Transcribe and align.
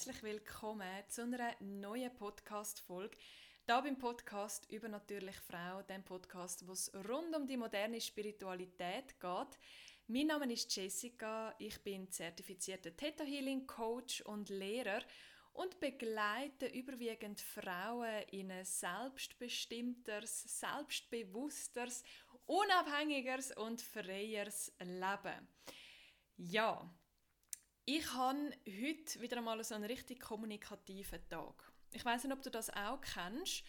herzlich 0.00 0.22
willkommen 0.22 1.04
zu 1.08 1.24
einer 1.24 1.54
neuen 1.60 2.10
Podcast-Folge. 2.14 3.18
Da 3.66 3.82
beim 3.82 3.98
Podcast 3.98 4.64
über 4.70 4.88
natürlich 4.88 5.36
Frau, 5.36 5.82
dem 5.82 6.02
Podcast, 6.02 6.66
wo 6.66 6.72
es 6.72 6.90
rund 7.06 7.36
um 7.36 7.46
die 7.46 7.58
moderne 7.58 8.00
Spiritualität 8.00 9.20
geht. 9.20 9.58
Mein 10.06 10.28
Name 10.28 10.50
ist 10.50 10.74
Jessica, 10.74 11.54
ich 11.58 11.78
bin 11.82 12.10
zertifizierter 12.10 12.96
Theta 12.96 13.24
Healing 13.24 13.66
Coach 13.66 14.22
und 14.22 14.48
Lehrer 14.48 15.02
und 15.52 15.78
begleite 15.80 16.68
überwiegend 16.68 17.38
Frauen 17.38 18.22
in 18.30 18.50
ein 18.52 18.64
selbstbestimmteres, 18.64 20.60
selbstbewussteres, 20.60 22.04
unabhängigeres 22.46 23.54
und 23.54 23.82
freieres 23.82 24.72
Leben. 24.78 25.46
Ja, 26.38 26.90
ich 27.96 28.12
habe 28.14 28.50
heute 28.66 29.20
wieder 29.20 29.38
einmal 29.38 29.62
so 29.64 29.74
einen 29.74 29.84
richtig 29.84 30.20
kommunikativen 30.20 31.28
Tag. 31.28 31.72
Ich 31.90 32.04
weiß 32.04 32.22
nicht, 32.22 32.32
ob 32.32 32.40
du 32.40 32.50
das 32.50 32.70
auch 32.70 33.00
kennst, 33.00 33.64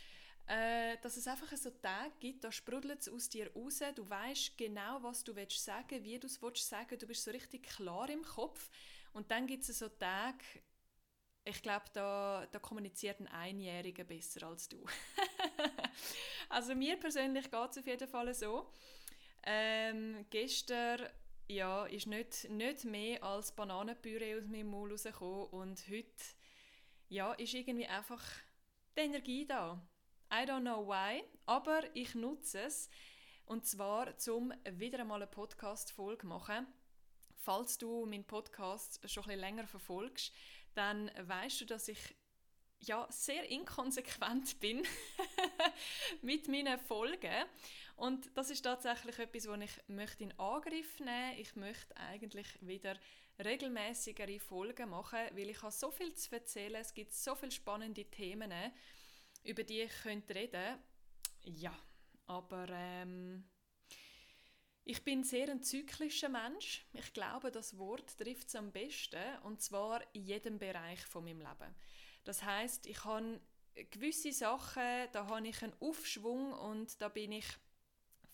äh, 0.46 0.98
dass 1.02 1.18
es 1.18 1.28
einfach 1.28 1.52
so 1.58 1.72
Tage 1.72 2.14
gibt, 2.20 2.44
da 2.44 2.52
sprudelt 2.52 3.00
es 3.00 3.10
aus 3.10 3.30
dir 3.30 3.52
raus, 3.54 3.82
du 3.96 4.08
weißt 4.08 4.58
genau, 4.58 5.02
was 5.02 5.24
du 5.24 5.36
willst 5.36 5.64
sagen, 5.64 6.04
wie 6.04 6.20
du 6.20 6.28
es 6.28 6.40
willst 6.40 6.70
sagen, 6.70 7.00
du 7.00 7.08
bist 7.08 7.24
so 7.24 7.32
richtig 7.32 7.64
klar 7.64 8.10
im 8.10 8.22
Kopf 8.22 8.70
und 9.14 9.32
dann 9.32 9.48
gibt 9.48 9.68
es 9.68 9.80
so 9.80 9.90
Tage, 9.90 10.44
ich 11.44 11.62
glaube, 11.64 11.86
da, 11.94 12.48
da 12.52 12.60
kommuniziert 12.60 13.20
ein 13.20 13.28
Einjähriger 13.28 14.04
besser 14.04 14.46
als 14.46 14.70
du. 14.70 14.86
also 16.50 16.76
mir 16.76 16.98
persönlich 16.98 17.50
geht 17.50 17.72
es 17.72 17.78
auf 17.80 17.88
jeden 17.88 18.08
Fall 18.08 18.32
so. 18.36 18.72
Ähm, 19.44 20.28
gestern 20.30 21.10
ja, 21.52 21.86
ist 21.86 22.08
nicht, 22.08 22.50
nicht 22.50 22.86
mehr 22.86 23.24
als 23.24 23.52
Bananenpüree 23.52 24.38
aus 24.38 24.48
meinem 24.48 24.68
Mund 24.68 24.92
rausgekommen 24.92 25.48
und 25.48 25.88
heute 25.90 26.24
ja, 27.10 27.34
ist 27.34 27.54
irgendwie 27.54 27.88
einfach 27.88 28.24
die 28.96 29.02
Energie 29.02 29.46
da. 29.46 29.82
I 30.34 30.46
don't 30.46 30.62
know 30.62 30.88
why, 30.88 31.24
aber 31.46 31.84
ich 31.94 32.16
nutze 32.16 32.62
es 32.62 32.90
und 33.46 33.66
zwar 33.66 34.18
zum 34.18 34.54
wieder 34.72 35.00
einmal 35.00 35.22
eine 35.22 35.30
Podcast-Folge 35.30 36.26
machen. 36.26 36.68
Falls 37.36 37.78
du 37.78 38.06
meinen 38.06 38.24
Podcast 38.24 39.02
schon 39.10 39.30
ein 39.30 39.40
länger 39.40 39.68
verfolgst, 39.68 40.32
dann 40.74 41.12
weißt 41.18 41.62
du, 41.62 41.66
dass 41.66 41.90
ich 41.90 42.16
ja, 42.84 43.06
sehr 43.10 43.50
inkonsequent 43.50 44.60
bin 44.60 44.84
mit 46.22 46.48
meinen 46.48 46.80
Folgen. 46.80 47.46
Und 48.02 48.36
das 48.36 48.50
ist 48.50 48.64
tatsächlich 48.64 49.20
etwas, 49.20 49.48
wo 49.48 49.54
ich 49.54 49.80
möchte 49.88 50.24
in 50.24 50.40
Angriff 50.40 51.00
nehmen 51.00 51.38
Ich 51.38 51.56
möchte 51.56 51.96
eigentlich 51.98 52.48
wieder 52.62 52.98
regelmäßigere 53.38 54.40
Folgen 54.40 54.90
machen, 54.90 55.20
weil 55.34 55.52
ich 55.52 55.62
habe 55.62 55.72
so 55.72 55.92
viel 55.92 56.12
zu 56.16 56.34
erzählen. 56.34 56.82
Es 56.82 56.96
gibt 56.96 57.14
so 57.14 57.36
viele 57.36 57.52
spannende 57.52 58.06
Themen, 58.06 58.52
über 59.44 59.64
die 59.64 59.82
ich 59.82 59.92
könnte 60.02 60.34
reden 60.34 60.80
Ja, 61.44 61.78
aber 62.26 62.66
ähm, 62.72 63.48
ich 64.84 65.04
bin 65.04 65.24
sehr 65.24 65.50
ein 65.50 65.62
zyklischer 65.62 66.30
Mensch. 66.30 66.84
Ich 66.94 67.14
glaube, 67.14 67.52
das 67.52 67.78
Wort 67.78 68.18
trifft 68.18 68.48
es 68.48 68.56
am 68.56 68.72
besten 68.72 69.38
und 69.44 69.62
zwar 69.62 70.02
in 70.16 70.24
jedem 70.24 70.58
Bereich 70.58 71.02
von 71.06 71.24
meinem 71.24 71.42
Leben. 71.42 71.76
Das 72.24 72.42
heißt, 72.42 72.88
ich 72.88 73.06
habe 73.06 73.40
gewisse 73.92 74.34
Sachen, 74.34 75.08
da 75.12 75.28
habe 75.28 75.48
ich 75.48 75.62
einen 75.62 75.80
Aufschwung 75.80 76.52
und 76.54 77.00
da 77.00 77.08
bin 77.08 77.34
ich 77.34 77.46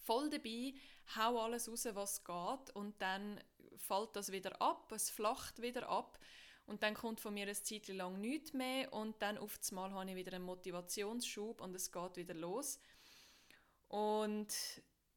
voll 0.07 0.29
dabei, 0.29 0.73
hau 1.15 1.39
alles 1.39 1.69
raus, 1.69 1.87
was 1.93 2.23
geht 2.23 2.75
und 2.75 3.01
dann 3.01 3.39
fällt 3.75 4.15
das 4.15 4.31
wieder 4.31 4.61
ab, 4.61 4.91
es 4.91 5.09
flacht 5.09 5.61
wieder 5.61 5.87
ab 5.89 6.17
und 6.65 6.83
dann 6.83 6.93
kommt 6.93 7.19
von 7.19 7.33
mir 7.33 7.47
ein 7.47 7.55
Zeit 7.55 7.87
lang 7.89 8.19
nichts 8.19 8.53
mehr 8.53 8.91
und 8.93 9.21
dann 9.21 9.37
auf 9.37 9.59
einmal 9.69 9.91
habe 9.91 10.09
ich 10.09 10.15
wieder 10.15 10.33
einen 10.33 10.45
Motivationsschub 10.45 11.61
und 11.61 11.75
es 11.75 11.91
geht 11.91 12.17
wieder 12.17 12.33
los. 12.33 12.79
Und 13.87 14.53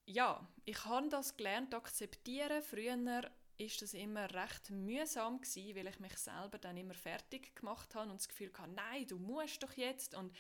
ja, 0.07 0.47
ich 0.65 0.85
habe 0.85 1.09
das 1.09 1.37
gelernt 1.37 1.75
akzeptieren. 1.75 2.63
Früher 2.63 3.31
ist 3.59 3.83
das 3.83 3.95
immer 3.95 4.33
recht 4.33 4.71
mühsam 4.71 5.41
gewesen, 5.41 5.77
weil 5.77 5.89
ich 5.89 5.99
mich 5.99 6.17
selber 6.17 6.59
dann 6.59 6.77
immer 6.77 6.95
fertig 6.95 7.55
gemacht 7.57 7.95
habe 7.95 8.11
und 8.11 8.21
das 8.21 8.29
Gefühl 8.29 8.53
hatte, 8.57 8.71
nein, 8.71 9.07
du 9.07 9.19
musst 9.19 9.63
doch 9.63 9.73
jetzt 9.73 10.15
und 10.15 10.35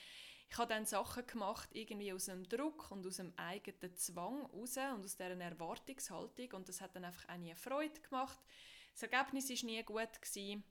ich 0.51 0.59
habe 0.59 0.75
dann 0.75 0.85
Sachen 0.85 1.25
gemacht, 1.27 1.69
irgendwie 1.73 2.13
aus 2.13 2.25
dem 2.25 2.49
Druck 2.49 2.91
und 2.91 3.07
aus 3.07 3.17
dem 3.17 3.33
eigenen 3.37 3.95
Zwang 3.95 4.47
raus 4.47 4.77
und 4.77 5.05
aus 5.05 5.17
dieser 5.17 5.41
Erwartungshaltung 5.41 6.53
und 6.55 6.69
das 6.69 6.81
hat 6.81 6.97
dann 6.97 7.05
einfach 7.05 7.29
auch 7.29 7.39
nie 7.39 7.55
Freude 7.55 8.01
gemacht. 8.01 8.39
Das 8.93 9.05
Ergebnis 9.05 9.49
war 9.49 9.71
nie 9.71 9.83
gut 9.85 10.21
gewesen. 10.21 10.65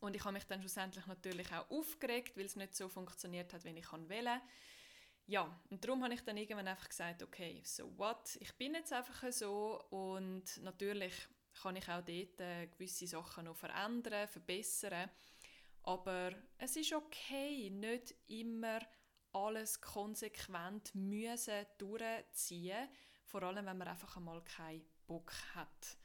und 0.00 0.14
ich 0.14 0.22
habe 0.22 0.34
mich 0.34 0.44
dann 0.44 0.60
schlussendlich 0.60 1.06
natürlich 1.06 1.50
auch 1.50 1.70
aufgeregt, 1.70 2.36
weil 2.36 2.44
es 2.44 2.56
nicht 2.56 2.76
so 2.76 2.90
funktioniert 2.90 3.54
hat, 3.54 3.64
wie 3.64 3.70
ich 3.70 3.90
wollte. 3.90 4.42
Ja, 5.26 5.60
und 5.70 5.82
darum 5.82 6.04
habe 6.04 6.12
ich 6.12 6.20
dann 6.20 6.36
irgendwann 6.36 6.68
einfach 6.68 6.88
gesagt, 6.88 7.22
okay, 7.22 7.62
so 7.64 7.96
what, 7.96 8.36
ich 8.38 8.52
bin 8.54 8.74
jetzt 8.74 8.92
einfach 8.92 9.32
so 9.32 9.82
und 9.88 10.44
natürlich 10.62 11.14
kann 11.62 11.76
ich 11.76 11.88
auch 11.88 12.04
dort 12.04 12.40
äh, 12.40 12.66
gewisse 12.66 13.06
Sachen 13.06 13.46
noch 13.46 13.56
verändern, 13.56 14.28
verbessern. 14.28 15.10
Aber 15.84 16.32
es 16.58 16.76
ist 16.76 16.92
okay, 16.92 17.70
nicht 17.70 18.14
immer 18.28 18.80
alles 19.36 19.80
konsequent 19.80 20.94
müssen 20.94 21.66
durchziehen, 21.78 22.88
vor 23.24 23.42
allem 23.42 23.66
wenn 23.66 23.78
man 23.78 23.88
einfach 23.88 24.16
einmal 24.16 24.42
keinen 24.42 24.86
Bock 25.06 25.32
hat. 25.54 25.98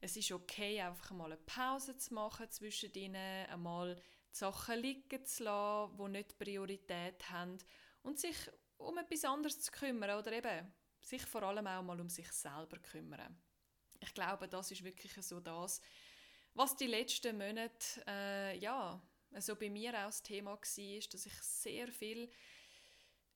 Es 0.00 0.16
ist 0.16 0.30
okay, 0.30 0.80
einfach 0.80 1.10
mal 1.12 1.32
eine 1.32 1.36
Pause 1.38 1.96
zu 1.96 2.14
machen 2.14 2.50
zwischen 2.50 2.92
ihnen, 2.94 3.46
einmal 3.46 3.96
die 3.96 4.36
Sachen 4.36 4.78
liegen 4.78 5.24
zu 5.24 5.44
lassen, 5.44 5.96
die 5.96 6.08
nicht 6.08 6.38
Priorität 6.38 7.30
haben 7.30 7.58
und 8.02 8.18
sich 8.18 8.36
um 8.76 8.96
etwas 8.98 9.24
anderes 9.24 9.60
zu 9.60 9.72
kümmern 9.72 10.18
oder 10.18 10.32
eben 10.32 10.72
sich 11.00 11.22
vor 11.26 11.42
allem 11.42 11.66
auch 11.66 11.82
mal 11.82 12.00
um 12.00 12.08
sich 12.08 12.30
selber 12.30 12.78
kümmern 12.78 13.36
ich 14.00 14.14
glaube, 14.14 14.48
das 14.48 14.70
ist 14.70 14.84
wirklich 14.84 15.12
so 15.20 15.40
das, 15.40 15.80
was 16.54 16.76
die 16.76 16.86
letzten 16.86 17.36
Monate 17.36 18.04
äh, 18.06 18.58
ja, 18.58 19.00
also 19.32 19.56
bei 19.56 19.70
mir 19.70 19.90
auch 19.90 20.06
das 20.06 20.22
Thema 20.22 20.52
war, 20.52 20.58
dass 20.60 21.26
ich 21.26 21.42
sehr 21.42 21.88
viel 21.88 22.30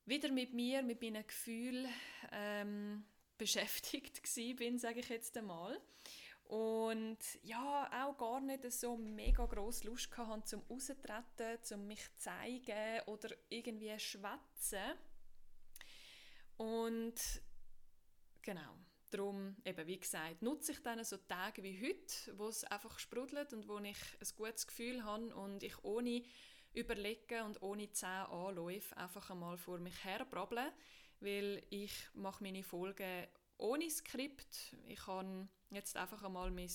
wieder 0.05 0.31
mit 0.31 0.53
mir, 0.53 0.83
mit 0.83 1.01
meinen 1.01 1.25
Gefühlen 1.25 1.87
ähm, 2.31 3.05
beschäftigt 3.37 4.21
bin, 4.57 4.77
sage 4.77 4.99
ich 4.99 5.09
jetzt 5.09 5.37
einmal. 5.37 5.79
Und 6.45 7.19
ja, 7.41 7.89
auch 8.05 8.17
gar 8.17 8.41
nicht 8.41 8.69
so 8.71 8.97
mega 8.97 9.45
groß 9.45 9.85
Lust 9.85 10.15
hatte, 10.17 10.43
zum 10.43 10.61
rauszutreten, 10.69 11.63
zum 11.63 11.87
mich 11.87 12.03
zu 12.03 12.17
zeigen 12.17 13.01
oder 13.07 13.29
irgendwie 13.49 13.97
schwätzen. 13.97 14.93
Und 16.57 17.15
genau, 18.41 18.77
Darum, 19.13 19.55
eben 19.63 19.85
wie 19.85 19.99
gesagt, 19.99 20.41
nutze 20.41 20.71
ich 20.71 20.81
dann 20.81 21.03
so 21.03 21.17
Tage 21.17 21.61
wie 21.61 21.79
heute, 21.79 22.35
wo 22.35 22.47
es 22.47 22.63
einfach 22.63 22.97
sprudelt 22.97 23.53
und 23.53 23.67
wo 23.67 23.77
ich 23.77 23.99
ein 24.19 24.27
gutes 24.35 24.65
Gefühl 24.65 25.03
habe 25.03 25.35
und 25.35 25.61
ich 25.61 25.83
ohne 25.83 26.23
Überlegen 26.73 27.43
und 27.43 27.61
ohne 27.61 27.91
zehn 27.91 28.09
Anläufe 28.09 28.95
einfach 28.97 29.29
einmal 29.29 29.57
vor 29.57 29.77
mich 29.79 30.03
herbrabble, 30.03 30.71
weil 31.19 31.63
ich 31.69 31.93
mache 32.13 32.43
meine 32.43 32.63
Folgen 32.63 33.27
ohne 33.57 33.89
Skript. 33.89 34.75
Ich 34.87 35.05
habe 35.07 35.47
jetzt 35.69 35.95
einfach 35.95 36.23
einmal 36.23 36.51
mein 36.51 36.71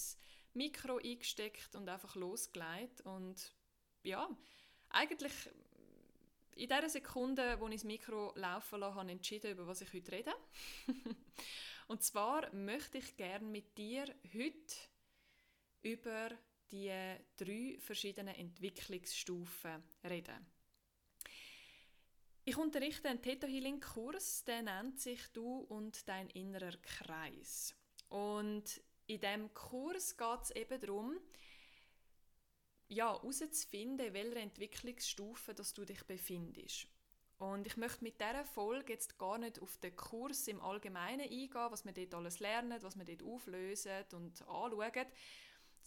Mikro 0.55 0.99
eingesteckt 0.99 1.75
und 1.75 1.89
einfach 1.89 2.15
losgelegt 2.17 3.01
und 3.03 3.53
ja, 4.03 4.29
eigentlich 4.91 5.33
in 6.59 6.69
der 6.69 6.89
Sekunde, 6.89 7.61
wo 7.61 7.69
ich 7.69 7.75
das 7.75 7.85
Mikro 7.85 8.33
laufen 8.35 8.81
lasse, 8.81 8.95
habe 8.97 9.07
ich 9.07 9.13
entschieden, 9.13 9.53
über 9.53 9.67
was 9.67 9.81
ich 9.81 9.93
heute 9.93 10.13
rede. 10.13 10.35
Und 11.87 12.03
zwar 12.03 12.53
möchte 12.53 12.99
ich 12.99 13.17
gerne 13.17 13.47
mit 13.47 13.79
dir 13.79 14.05
heute 14.35 14.75
über 15.83 16.31
die 16.71 17.17
drei 17.37 17.77
verschiedenen 17.81 18.35
Entwicklungsstufen 18.35 19.83
reden. 20.05 20.47
Ich 22.45 22.57
unterrichte 22.57 23.09
einen 23.09 23.21
Theta 23.21 23.47
Healing 23.47 23.81
Kurs, 23.81 24.43
der 24.45 24.63
nennt 24.63 24.99
sich 25.01 25.21
Du 25.33 25.59
und 25.69 26.09
dein 26.09 26.31
innerer 26.31 26.77
Kreis. 26.79 27.75
Und 28.09 28.81
in 29.07 29.21
dem 29.21 29.53
Kurs 29.53 30.17
geht 30.17 30.43
es 30.43 30.51
eben 30.53 30.81
darum, 30.81 31.19
ja, 32.89 33.13
herauszufinden, 33.13 34.07
in 34.07 34.15
welcher 34.15 34.41
Entwicklungsstufe 34.41 35.53
dass 35.55 35.75
du 35.75 35.85
dich 35.85 36.03
befindest. 36.07 36.89
Und 37.39 37.67
ich 37.67 37.77
möchte 37.77 38.03
mit 38.03 38.21
dieser 38.21 38.45
Folge 38.45 38.95
jetzt 38.95 39.19
gar 39.19 39.39
nicht 39.39 39.61
auf 39.61 39.77
den 39.79 39.95
Kurs 39.95 40.49
im 40.49 40.61
Allgemeinen 40.61 41.21
eingehen, 41.21 41.51
was 41.53 41.85
wir 41.85 41.93
dort 41.93 42.15
alles 42.15 42.41
lernen, 42.41 42.83
was 42.83 42.99
wir 42.99 43.05
dort 43.05 43.23
auflösen 43.23 44.05
und 44.13 44.43
anschauen, 44.43 45.07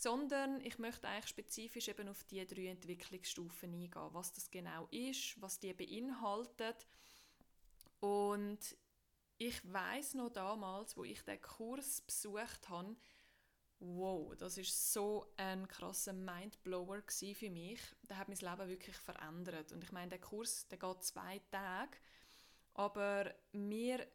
sondern 0.01 0.61
ich 0.61 0.79
möchte 0.79 1.07
eigentlich 1.07 1.27
spezifisch 1.27 1.87
eben 1.87 2.09
auf 2.09 2.23
die 2.23 2.45
drei 2.47 2.67
Entwicklungsstufen 2.67 3.71
eingehen, 3.71 4.09
was 4.13 4.33
das 4.33 4.49
genau 4.49 4.87
ist, 4.89 5.39
was 5.39 5.59
die 5.59 5.73
beinhaltet. 5.73 6.87
Und 7.99 8.59
ich 9.37 9.61
weiß 9.71 10.15
noch 10.15 10.31
damals, 10.31 10.97
wo 10.97 11.03
ich 11.03 11.21
den 11.21 11.39
Kurs 11.39 12.01
besucht 12.01 12.67
habe, 12.69 12.95
wow, 13.79 14.35
das 14.37 14.57
ist 14.57 14.91
so 14.91 15.31
ein 15.37 15.67
krasser 15.67 16.13
Mindblower 16.13 17.03
für 17.07 17.49
mich. 17.51 17.79
Der 18.09 18.17
hat 18.17 18.27
mein 18.27 18.37
Leben 18.37 18.69
wirklich 18.69 18.97
verändert. 18.97 19.71
Und 19.71 19.83
ich 19.83 19.91
meine, 19.91 20.09
der 20.09 20.19
Kurs, 20.19 20.67
der 20.67 20.79
geht 20.79 21.03
zwei 21.03 21.39
Tage, 21.51 21.95
aber 22.73 23.35
mir 23.51 24.07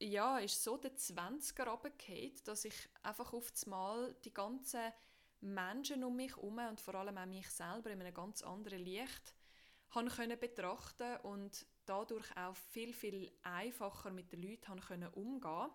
ja, 0.00 0.38
ist 0.38 0.62
so 0.62 0.76
der 0.76 0.94
20er 0.96 1.64
runtergefallen, 1.64 2.34
dass 2.44 2.64
ich 2.64 2.88
einfach 3.02 3.32
auf 3.32 3.52
Mal 3.66 4.14
die 4.24 4.32
ganzen 4.32 4.92
Menschen 5.40 6.04
um 6.04 6.16
mich 6.16 6.36
herum 6.36 6.58
und 6.58 6.80
vor 6.80 6.94
allem 6.94 7.18
auch 7.18 7.26
mich 7.26 7.48
selber 7.48 7.90
in 7.90 8.00
einem 8.00 8.14
ganz 8.14 8.42
anderen 8.42 8.80
Licht 8.80 9.34
haben 9.90 10.08
können 10.08 10.38
betrachten 10.38 11.16
und 11.22 11.66
dadurch 11.84 12.36
auch 12.36 12.56
viel, 12.56 12.92
viel 12.92 13.30
einfacher 13.42 14.10
mit 14.10 14.32
den 14.32 14.42
Leuten 14.42 14.80
können 14.80 15.12
umgehen. 15.14 15.70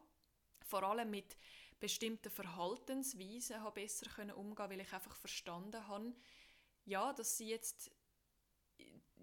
Vor 0.63 0.83
allem 0.83 1.09
mit 1.09 1.37
bestimmten 1.79 2.29
Verhaltensweisen 2.29 3.61
habe 3.61 3.81
besser 3.81 4.09
können 4.09 4.35
umgehen 4.35 4.69
weil 4.69 4.81
ich 4.81 4.93
einfach 4.93 5.15
verstanden 5.15 5.87
habe, 5.87 6.13
ja, 6.85 7.13
dass 7.13 7.37
sie 7.37 7.49
jetzt 7.49 7.91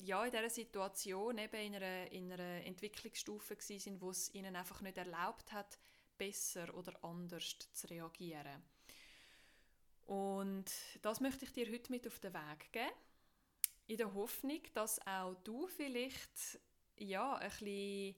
ja, 0.00 0.24
in 0.24 0.30
dieser 0.30 0.50
Situation 0.50 1.38
eben 1.38 1.60
in 1.60 1.74
einer, 1.74 2.10
in 2.10 2.32
einer 2.32 2.64
Entwicklungsstufe 2.64 3.56
sind, 3.58 4.00
wo 4.00 4.10
es 4.10 4.32
ihnen 4.34 4.56
einfach 4.56 4.80
nicht 4.80 4.98
erlaubt 4.98 5.52
hat, 5.52 5.78
besser 6.16 6.74
oder 6.74 6.92
anders 7.04 7.56
zu 7.72 7.86
reagieren. 7.88 8.62
Und 10.06 10.70
das 11.02 11.20
möchte 11.20 11.44
ich 11.44 11.52
dir 11.52 11.70
heute 11.70 11.92
mit 11.92 12.06
auf 12.06 12.18
den 12.18 12.32
Weg 12.32 12.72
geben, 12.72 12.90
in 13.86 13.96
der 13.96 14.14
Hoffnung, 14.14 14.60
dass 14.74 15.04
auch 15.06 15.34
du 15.44 15.66
vielleicht 15.66 16.58
ja, 16.96 17.36
ein 17.36 17.48
bisschen 17.50 18.14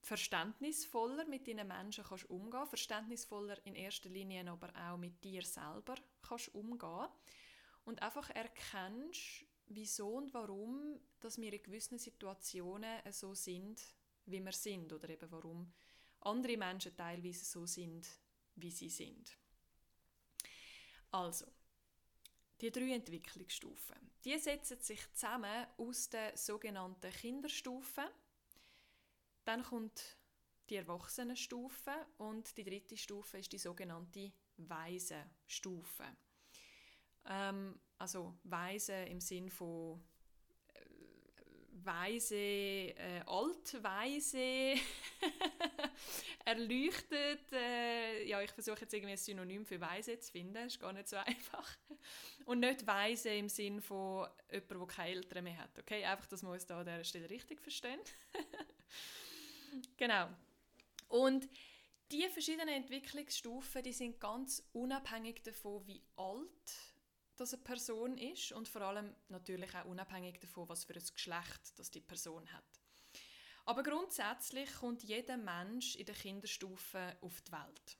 verständnisvoller 0.00 1.26
mit 1.26 1.46
deinen 1.46 1.68
Menschen 1.68 2.04
kannst 2.04 2.28
umgehen, 2.30 2.66
verständnisvoller 2.66 3.64
in 3.64 3.74
erster 3.74 4.08
Linie 4.08 4.48
aber 4.50 4.72
auch 4.76 4.96
mit 4.96 5.22
dir 5.22 5.42
selber 5.42 5.96
kannst 6.22 6.54
umgehen 6.54 7.08
und 7.84 8.02
einfach 8.02 8.30
erkennst, 8.30 9.44
wieso 9.70 10.16
und 10.16 10.34
warum, 10.34 11.00
dass 11.20 11.38
wir 11.38 11.52
in 11.52 11.62
gewissen 11.62 11.98
Situationen 11.98 13.00
so 13.12 13.34
sind, 13.34 13.80
wie 14.26 14.44
wir 14.44 14.52
sind 14.52 14.92
oder 14.92 15.08
eben 15.08 15.30
warum 15.30 15.72
andere 16.20 16.56
Menschen 16.56 16.96
teilweise 16.96 17.44
so 17.44 17.66
sind, 17.66 18.06
wie 18.56 18.70
sie 18.70 18.90
sind. 18.90 19.36
Also, 21.10 21.46
die 22.60 22.70
drei 22.70 22.92
Entwicklungsstufen, 22.92 23.96
die 24.24 24.38
setzen 24.38 24.80
sich 24.80 25.00
zusammen 25.14 25.66
aus 25.78 26.10
den 26.10 26.36
sogenannten 26.36 27.10
Kinderstufen. 27.10 28.04
Dann 29.44 29.62
kommt 29.62 30.18
die 30.68 30.76
Erwachsenenstufe 30.76 32.06
und 32.18 32.56
die 32.56 32.64
dritte 32.64 32.96
Stufe 32.96 33.38
ist 33.38 33.52
die 33.52 33.58
sogenannte 33.58 34.32
Waisenstufe. 34.58 36.04
Ähm, 37.24 37.80
also 38.00 38.34
Weise 38.44 38.94
im 38.94 39.20
Sinn 39.20 39.50
von 39.50 40.00
äh, 40.72 41.84
weise, 41.84 42.34
äh, 42.34 43.20
altweise, 43.26 44.38
erleuchtet. 46.46 47.52
Äh, 47.52 48.26
ja, 48.26 48.40
ich 48.40 48.50
versuche 48.52 48.80
jetzt 48.80 48.94
irgendwie 48.94 49.12
ein 49.12 49.18
Synonym 49.18 49.66
für 49.66 49.80
weise 49.80 50.18
zu 50.18 50.32
finden, 50.32 50.66
ist 50.66 50.80
gar 50.80 50.94
nicht 50.94 51.08
so 51.08 51.16
einfach. 51.26 51.76
Und 52.46 52.60
nicht 52.60 52.86
weise 52.86 53.30
im 53.30 53.50
Sinn 53.50 53.82
von 53.82 54.26
jemand, 54.50 54.70
der 54.70 54.86
keine 54.86 55.10
Eltern 55.10 55.44
mehr 55.44 55.58
hat. 55.58 55.78
Okay, 55.78 56.02
einfach, 56.04 56.26
dass 56.26 56.42
wir 56.42 56.50
uns 56.50 56.66
da 56.66 56.80
an 56.80 56.86
dieser 56.86 57.04
Stelle 57.04 57.28
richtig 57.28 57.60
verstehen. 57.60 58.00
genau. 59.98 60.28
Und 61.08 61.48
die 62.10 62.26
verschiedenen 62.28 62.68
Entwicklungsstufen, 62.68 63.82
die 63.82 63.92
sind 63.92 64.18
ganz 64.18 64.64
unabhängig 64.72 65.42
davon, 65.42 65.86
wie 65.86 66.02
alt 66.16 66.96
dass 67.40 67.54
eine 67.54 67.62
Person 67.62 68.18
ist 68.18 68.52
und 68.52 68.68
vor 68.68 68.82
allem 68.82 69.14
natürlich 69.28 69.74
auch 69.74 69.86
unabhängig 69.86 70.38
davon, 70.40 70.68
was 70.68 70.84
für 70.84 70.94
ein 70.94 71.02
Geschlecht 71.14 71.78
das 71.78 71.90
die 71.90 72.02
Person 72.02 72.52
hat. 72.52 72.80
Aber 73.64 73.82
grundsätzlich 73.82 74.70
kommt 74.74 75.02
jeder 75.02 75.38
Mensch 75.38 75.96
in 75.96 76.04
der 76.04 76.14
Kinderstufe 76.14 77.16
auf 77.22 77.40
die 77.42 77.52
Welt. 77.52 77.98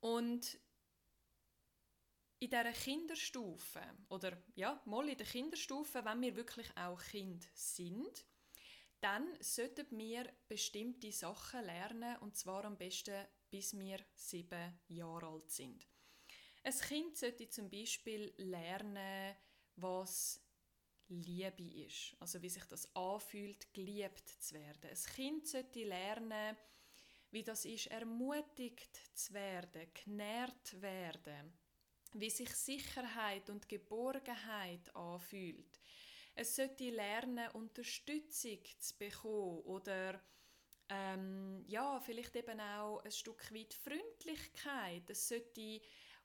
Und 0.00 0.58
in 2.38 2.50
dieser 2.50 2.72
Kinderstufe, 2.72 3.82
oder 4.08 4.42
ja, 4.54 4.80
mal 4.84 5.08
in 5.08 5.18
der 5.18 5.26
Kinderstufe, 5.26 6.04
wenn 6.04 6.22
wir 6.22 6.36
wirklich 6.36 6.68
auch 6.76 7.02
Kind 7.02 7.46
sind, 7.52 8.24
dann 9.00 9.26
sollten 9.40 9.86
wir 9.98 10.32
bestimmte 10.48 11.12
Sachen 11.12 11.64
lernen, 11.64 12.16
und 12.18 12.36
zwar 12.36 12.64
am 12.64 12.78
besten 12.78 13.26
bis 13.50 13.78
wir 13.78 13.98
sieben 14.14 14.78
Jahre 14.88 15.26
alt 15.26 15.50
sind. 15.50 15.87
Ein 16.68 16.80
Kind 16.80 17.16
sollte 17.16 17.48
zum 17.48 17.70
Beispiel 17.70 18.30
lernen, 18.36 19.34
was 19.76 20.38
Liebe 21.08 21.62
ist. 21.62 22.14
Also 22.20 22.42
wie 22.42 22.50
sich 22.50 22.64
das 22.64 22.94
anfühlt, 22.94 23.72
geliebt 23.72 24.28
zu 24.28 24.54
werden. 24.54 24.90
Ein 24.90 25.14
Kind 25.14 25.48
sollte 25.48 25.84
lernen, 25.84 26.58
wie 27.30 27.42
das 27.42 27.64
ist, 27.64 27.86
ermutigt 27.86 29.00
zu 29.14 29.32
werden, 29.32 29.88
genährt 30.04 30.82
werden, 30.82 31.54
wie 32.12 32.28
sich 32.28 32.50
Sicherheit 32.50 33.48
und 33.48 33.66
Geborgenheit 33.66 34.94
anfühlt. 34.94 35.80
Es 36.34 36.54
sollte 36.54 36.90
lernen, 36.90 37.50
Unterstützung 37.52 38.58
zu 38.78 38.98
bekommen 38.98 39.60
oder 39.60 40.22
ähm, 40.90 41.64
ja, 41.66 41.98
vielleicht 42.00 42.36
eben 42.36 42.60
auch 42.60 43.02
ein 43.04 43.10
Stück 43.10 43.54
weit 43.54 43.72
Freundlichkeit. 43.72 45.08
Es 45.08 45.28
sollte 45.28 45.80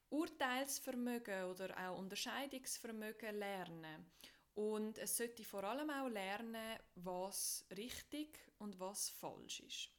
Urteilsvermögen 0.09 1.45
oder 1.45 1.77
auch 1.77 1.97
Unterscheidungsvermögen 1.97 3.35
lernen. 3.35 4.11
Und 4.55 4.97
es 4.99 5.17
sollte 5.17 5.43
vor 5.43 5.63
allem 5.63 5.89
auch 5.89 6.07
lernen, 6.07 6.77
was 6.95 7.65
richtig 7.75 8.39
und 8.59 8.79
was 8.79 9.09
falsch 9.09 9.61
ist. 9.61 9.89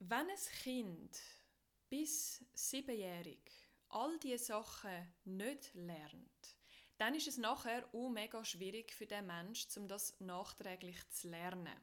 Wenn 0.00 0.28
ein 0.28 0.36
Kind 0.62 1.20
bis 1.88 2.44
siebenjährig 2.52 3.50
all 3.88 4.18
diese 4.18 4.44
Sachen 4.44 5.14
nicht 5.24 5.72
lernt, 5.74 6.56
dann 6.98 7.14
ist 7.14 7.28
es 7.28 7.38
nachher 7.38 7.88
auch 7.92 8.10
mega 8.10 8.44
schwierig 8.44 8.92
für 8.92 9.06
den 9.06 9.26
Mensch, 9.26 9.66
um 9.76 9.88
das 9.88 10.18
nachträglich 10.20 11.08
zu 11.10 11.28
lernen. 11.28 11.74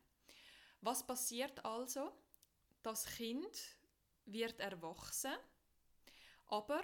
Was 0.81 1.05
passiert 1.05 1.63
also? 1.65 2.11
Das 2.83 3.05
Kind 3.05 3.77
wird 4.25 4.59
erwachsen, 4.59 5.35
aber 6.47 6.81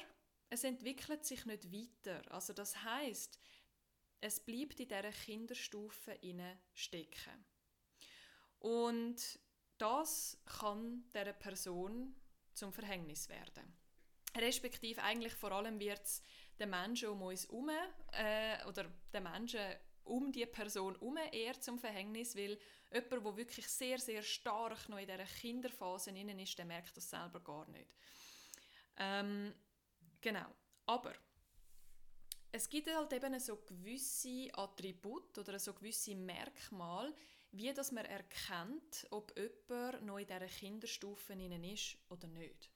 es 0.49 0.63
entwickelt 0.63 1.25
sich 1.25 1.45
nicht 1.45 1.71
weiter. 1.71 2.21
Also 2.31 2.53
das 2.53 2.83
heißt, 2.83 3.39
es 4.21 4.39
bleibt 4.39 4.79
in 4.79 4.87
dieser 4.87 5.11
Kinderstufe 5.11 6.17
stecken. 6.73 7.45
Und 8.59 9.39
das 9.77 10.41
kann 10.45 11.03
der 11.13 11.33
Person 11.33 12.15
zum 12.53 12.73
Verhängnis 12.73 13.29
werden. 13.29 13.77
Respektive 14.35 15.01
eigentlich 15.03 15.33
vor 15.33 15.51
allem 15.51 15.79
wird 15.79 16.03
es 16.03 16.21
den 16.59 16.69
Menschen 16.69 17.09
um 17.09 17.21
uns 17.21 17.47
herum 17.47 17.69
äh, 18.11 18.65
oder 18.65 18.85
den 19.13 19.23
Menschen 19.23 19.61
um 20.07 20.31
die 20.31 20.45
Person 20.45 20.93
herum 20.93 21.17
eher 21.31 21.59
zum 21.59 21.77
Verhängnis, 21.79 22.35
weil 22.35 22.57
jemand, 22.91 23.25
der 23.25 23.37
wirklich 23.37 23.67
sehr, 23.67 23.99
sehr 23.99 24.23
stark 24.23 24.89
noch 24.89 24.97
in 24.97 25.07
dieser 25.07 25.25
Kinderphase 25.25 26.11
innen 26.11 26.39
ist, 26.39 26.57
der 26.57 26.65
merkt 26.65 26.95
das 26.95 27.09
selber 27.09 27.39
gar 27.39 27.67
nicht. 27.69 27.89
Ähm, 28.97 29.53
genau. 30.21 30.53
Aber 30.85 31.13
es 32.51 32.69
gibt 32.69 32.93
halt 32.93 33.11
eben 33.13 33.39
so 33.39 33.57
gewisse 33.57 34.49
Attribute 34.53 35.37
oder 35.37 35.59
so 35.59 35.73
gewisse 35.73 36.15
Merkmale, 36.15 37.13
wie 37.51 37.73
dass 37.73 37.91
man 37.91 38.05
erkennt, 38.05 39.07
ob 39.11 39.37
jemand 39.37 40.05
noch 40.05 40.17
in 40.17 40.27
dieser 40.27 40.47
Kinderstufe 40.47 41.33
innen 41.33 41.63
ist 41.63 41.97
oder 42.09 42.27
nicht. 42.27 42.69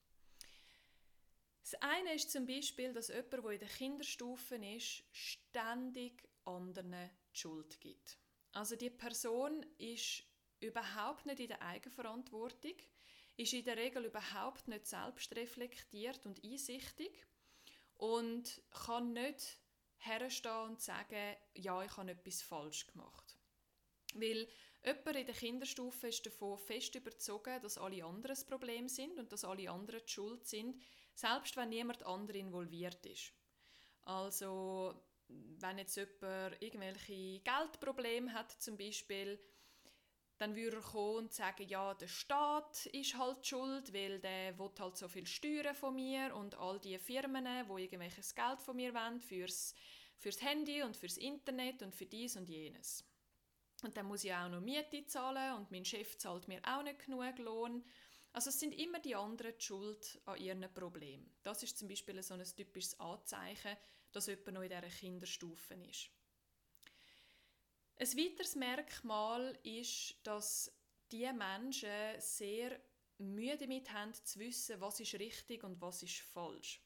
Das 1.61 1.81
eine 1.81 2.15
ist 2.15 2.31
zum 2.31 2.45
Beispiel, 2.45 2.91
dass 2.91 3.07
jemand, 3.07 3.31
der 3.31 3.51
in 3.51 3.59
der 3.59 3.67
Kinderstufe 3.69 4.55
ist, 4.55 5.03
ständig 5.11 6.27
anderen 6.45 6.91
die 6.91 7.37
Schuld 7.37 7.79
gibt. 7.79 8.17
Also 8.53 8.75
die 8.75 8.89
Person 8.89 9.65
ist 9.77 10.23
überhaupt 10.59 11.25
nicht 11.25 11.39
in 11.39 11.47
der 11.47 11.61
Eigenverantwortung, 11.61 12.75
ist 13.37 13.53
in 13.53 13.63
der 13.63 13.77
Regel 13.77 14.05
überhaupt 14.05 14.67
nicht 14.67 14.85
selbstreflektiert 14.85 16.25
und 16.25 16.43
einsichtig 16.43 17.25
und 17.95 18.61
kann 18.71 19.13
nicht 19.13 19.57
herstehen 19.97 20.69
und 20.69 20.81
sagen, 20.81 21.35
ja, 21.53 21.83
ich 21.83 21.95
habe 21.97 22.11
etwas 22.11 22.41
falsch 22.41 22.87
gemacht. 22.87 23.37
Weil 24.13 24.47
jemand 24.83 25.15
in 25.15 25.25
der 25.25 25.35
Kinderstufe 25.35 26.07
ist 26.07 26.25
davon 26.25 26.57
fest 26.57 26.95
überzogen, 26.95 27.61
dass 27.61 27.77
alle 27.77 28.03
anderen 28.03 28.35
das 28.35 28.45
Problem 28.45 28.89
sind 28.89 29.17
und 29.17 29.31
dass 29.31 29.45
alle 29.45 29.69
anderen 29.69 30.01
die 30.05 30.11
Schuld 30.11 30.45
sind, 30.45 30.81
selbst 31.13 31.55
wenn 31.55 31.69
niemand 31.69 32.03
anderes 32.03 32.41
involviert 32.41 33.05
ist. 33.05 33.33
Also 34.03 35.01
wenn 35.59 35.77
jetzt 35.77 35.95
jemand 35.95 36.61
irgendwelche 36.61 37.39
Geldprobleme 37.39 38.33
hat 38.33 38.51
zum 38.51 38.77
Beispiel, 38.77 39.39
dann 40.37 40.55
würde 40.55 40.77
er 40.77 40.81
kommen 40.81 41.17
und 41.17 41.33
sagen, 41.33 41.67
ja, 41.67 41.93
der 41.93 42.07
Staat 42.07 42.87
ist 42.87 43.15
halt 43.15 43.45
schuld, 43.45 43.93
weil 43.93 44.19
der 44.19 44.57
will 44.57 44.71
halt 44.79 44.97
so 44.97 45.07
viel 45.07 45.27
Steuern 45.27 45.75
von 45.75 45.93
mir 45.93 46.35
und 46.35 46.55
all 46.55 46.79
die 46.79 46.97
Firmen, 46.97 47.45
die 47.45 47.83
irgendwelches 47.83 48.33
Geld 48.33 48.59
von 48.59 48.75
mir 48.75 48.91
wollen 48.93 49.19
fürs, 49.21 49.75
fürs 50.17 50.41
Handy 50.41 50.81
und 50.81 50.97
fürs 50.97 51.17
Internet 51.17 51.83
und 51.83 51.93
für 51.93 52.07
dies 52.07 52.37
und 52.37 52.49
jenes. 52.49 53.05
Und 53.83 53.95
dann 53.95 54.07
muss 54.07 54.23
ich 54.23 54.33
auch 54.33 54.49
noch 54.49 54.61
Miete 54.61 55.05
zahlen 55.05 55.57
und 55.57 55.69
mein 55.69 55.85
Chef 55.85 56.17
zahlt 56.17 56.47
mir 56.47 56.61
auch 56.63 56.81
nicht 56.81 57.05
genug 57.05 57.37
Lohn. 57.37 57.83
Also 58.33 58.49
es 58.49 58.59
sind 58.59 58.73
immer 58.73 58.99
die 58.99 59.15
anderen 59.15 59.53
die 59.59 59.63
schuld 59.63 60.21
an 60.25 60.37
ihren 60.37 60.73
Problemen. 60.73 61.31
Das 61.43 61.61
ist 61.61 61.77
zum 61.77 61.87
Beispiel 61.87 62.21
so 62.23 62.33
ein 62.33 62.43
typisches 62.43 62.99
Anzeichen, 62.99 63.77
dass 64.11 64.27
jemand 64.27 64.53
noch 64.53 64.61
in 64.61 64.69
dieser 64.69 64.89
Kinderstufe 64.89 65.73
ist. 65.75 66.09
Ein 67.97 68.17
weiteres 68.17 68.55
Merkmal 68.55 69.57
ist, 69.63 70.15
dass 70.23 70.71
die 71.11 71.31
Menschen 71.31 72.19
sehr 72.19 72.79
Mühe 73.17 73.57
damit 73.57 73.91
haben, 73.91 74.13
zu 74.13 74.39
wissen, 74.39 74.81
was 74.81 74.99
ist 74.99 75.13
richtig 75.15 75.63
und 75.63 75.79
was 75.81 76.01
ist 76.03 76.19
falsch. 76.19 76.81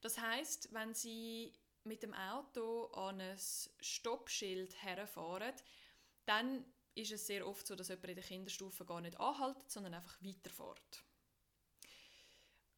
Das 0.00 0.18
heißt, 0.18 0.72
wenn 0.72 0.94
sie 0.94 1.52
mit 1.84 2.02
dem 2.02 2.14
Auto 2.14 2.86
an 2.92 3.20
ein 3.20 3.38
Stoppschild 3.80 4.80
herfahren, 4.82 5.52
dann 6.24 6.64
ist 6.94 7.12
es 7.12 7.26
sehr 7.26 7.46
oft 7.46 7.66
so, 7.66 7.76
dass 7.76 7.88
jemand 7.88 8.08
in 8.08 8.16
der 8.16 8.24
Kinderstufe 8.24 8.84
gar 8.84 9.00
nicht 9.00 9.18
anhält, 9.18 9.70
sondern 9.70 9.94
einfach 9.94 10.16
weiterfährt. 10.22 11.04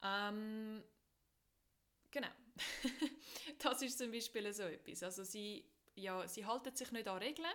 Ähm, 0.02 0.82
genau. 2.10 2.28
das 3.78 3.90
ist 3.90 3.98
zum 3.98 4.10
Beispiel 4.10 4.52
so 4.52 4.64
etwas. 4.64 5.02
Also 5.02 5.22
sie 5.22 5.64
ja, 5.98 6.26
sie 6.28 6.46
halten 6.46 6.74
sich 6.74 6.90
nicht 6.92 7.08
an 7.08 7.18
Regeln. 7.18 7.46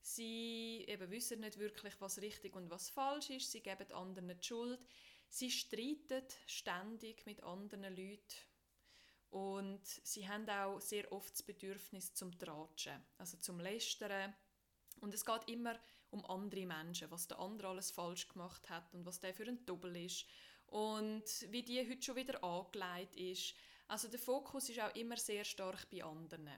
Sie 0.00 0.84
eben 0.88 1.10
wissen 1.10 1.40
nicht 1.40 1.58
wirklich, 1.58 1.94
was 2.00 2.20
richtig 2.20 2.56
und 2.56 2.70
was 2.70 2.90
falsch 2.90 3.30
ist. 3.30 3.52
Sie 3.52 3.60
geben 3.60 3.92
anderen 3.92 4.28
die 4.28 4.46
Schuld. 4.46 4.80
Sie 5.28 5.50
streiten 5.50 6.24
ständig 6.46 7.24
mit 7.24 7.42
anderen 7.42 7.94
Leuten. 7.94 8.36
Und 9.30 9.86
sie 9.86 10.28
haben 10.28 10.48
auch 10.48 10.80
sehr 10.80 11.10
oft 11.12 11.32
das 11.32 11.42
Bedürfnis 11.42 12.12
zum 12.12 12.38
Tratschen, 12.38 13.00
also 13.16 13.38
zum 13.38 13.60
Lästern. 13.60 14.34
Und 15.00 15.14
es 15.14 15.24
geht 15.24 15.48
immer 15.48 15.78
um 16.10 16.24
andere 16.26 16.66
Menschen, 16.66 17.10
was 17.10 17.28
der 17.28 17.38
andere 17.38 17.68
alles 17.68 17.90
falsch 17.90 18.28
gemacht 18.28 18.68
hat 18.68 18.92
und 18.92 19.06
was 19.06 19.20
der 19.20 19.32
für 19.32 19.46
ein 19.46 19.64
Doppel 19.64 19.96
ist 19.96 20.26
und 20.66 21.24
wie 21.48 21.62
die 21.62 21.88
heute 21.88 22.02
schon 22.02 22.16
wieder 22.16 22.42
angelegt 22.44 23.16
ist. 23.16 23.54
Also 23.88 24.08
der 24.08 24.18
Fokus 24.18 24.68
ist 24.68 24.80
auch 24.80 24.94
immer 24.94 25.16
sehr 25.16 25.44
stark 25.44 25.88
bei 25.90 26.02
anderen. 26.02 26.50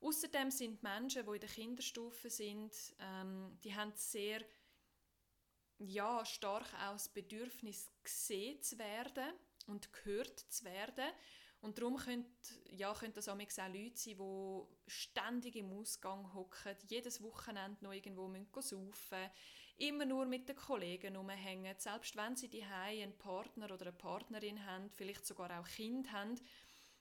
Außerdem 0.00 0.50
sind 0.50 0.82
Menschen, 0.82 1.24
die 1.24 1.32
in 1.32 1.40
der 1.40 1.48
Kinderstufe 1.48 2.28
sind, 2.28 2.72
ähm, 2.98 3.58
die 3.62 3.74
haben 3.74 3.92
sehr 3.94 4.42
ja, 5.78 6.24
stark 6.24 6.72
auch 6.74 6.92
das 6.92 7.08
Bedürfnis 7.08 7.90
gesehen 8.02 8.60
zu 8.62 8.78
werden 8.78 9.32
und 9.66 9.92
gehört 9.92 10.38
zu 10.38 10.64
werden. 10.64 11.10
Und 11.60 11.78
darum 11.78 11.96
können, 11.96 12.26
ja, 12.70 12.92
können 12.92 13.14
das 13.14 13.28
auch 13.28 13.38
Leute 13.38 13.54
sein, 13.54 13.72
die 13.72 14.16
ständig 14.86 15.56
im 15.56 15.72
Ausgang 15.72 16.34
hocken, 16.34 16.76
jedes 16.88 17.22
Wochenende 17.22 17.82
noch 17.82 17.92
irgendwo 17.92 18.30
saufen 18.60 18.86
müssen, 18.86 19.30
immer 19.76 20.04
nur 20.04 20.26
mit 20.26 20.48
den 20.48 20.56
Kollegen 20.56 21.16
rumhängen, 21.16 21.74
selbst 21.78 22.16
wenn 22.16 22.36
sie 22.36 22.48
die 22.48 22.62
einen 22.64 23.16
Partner 23.18 23.66
oder 23.66 23.82
eine 23.86 23.92
Partnerin 23.92 24.64
haben, 24.64 24.90
vielleicht 24.90 25.26
sogar 25.26 25.58
auch 25.58 25.66
Kind 25.66 26.12
haben, 26.12 26.40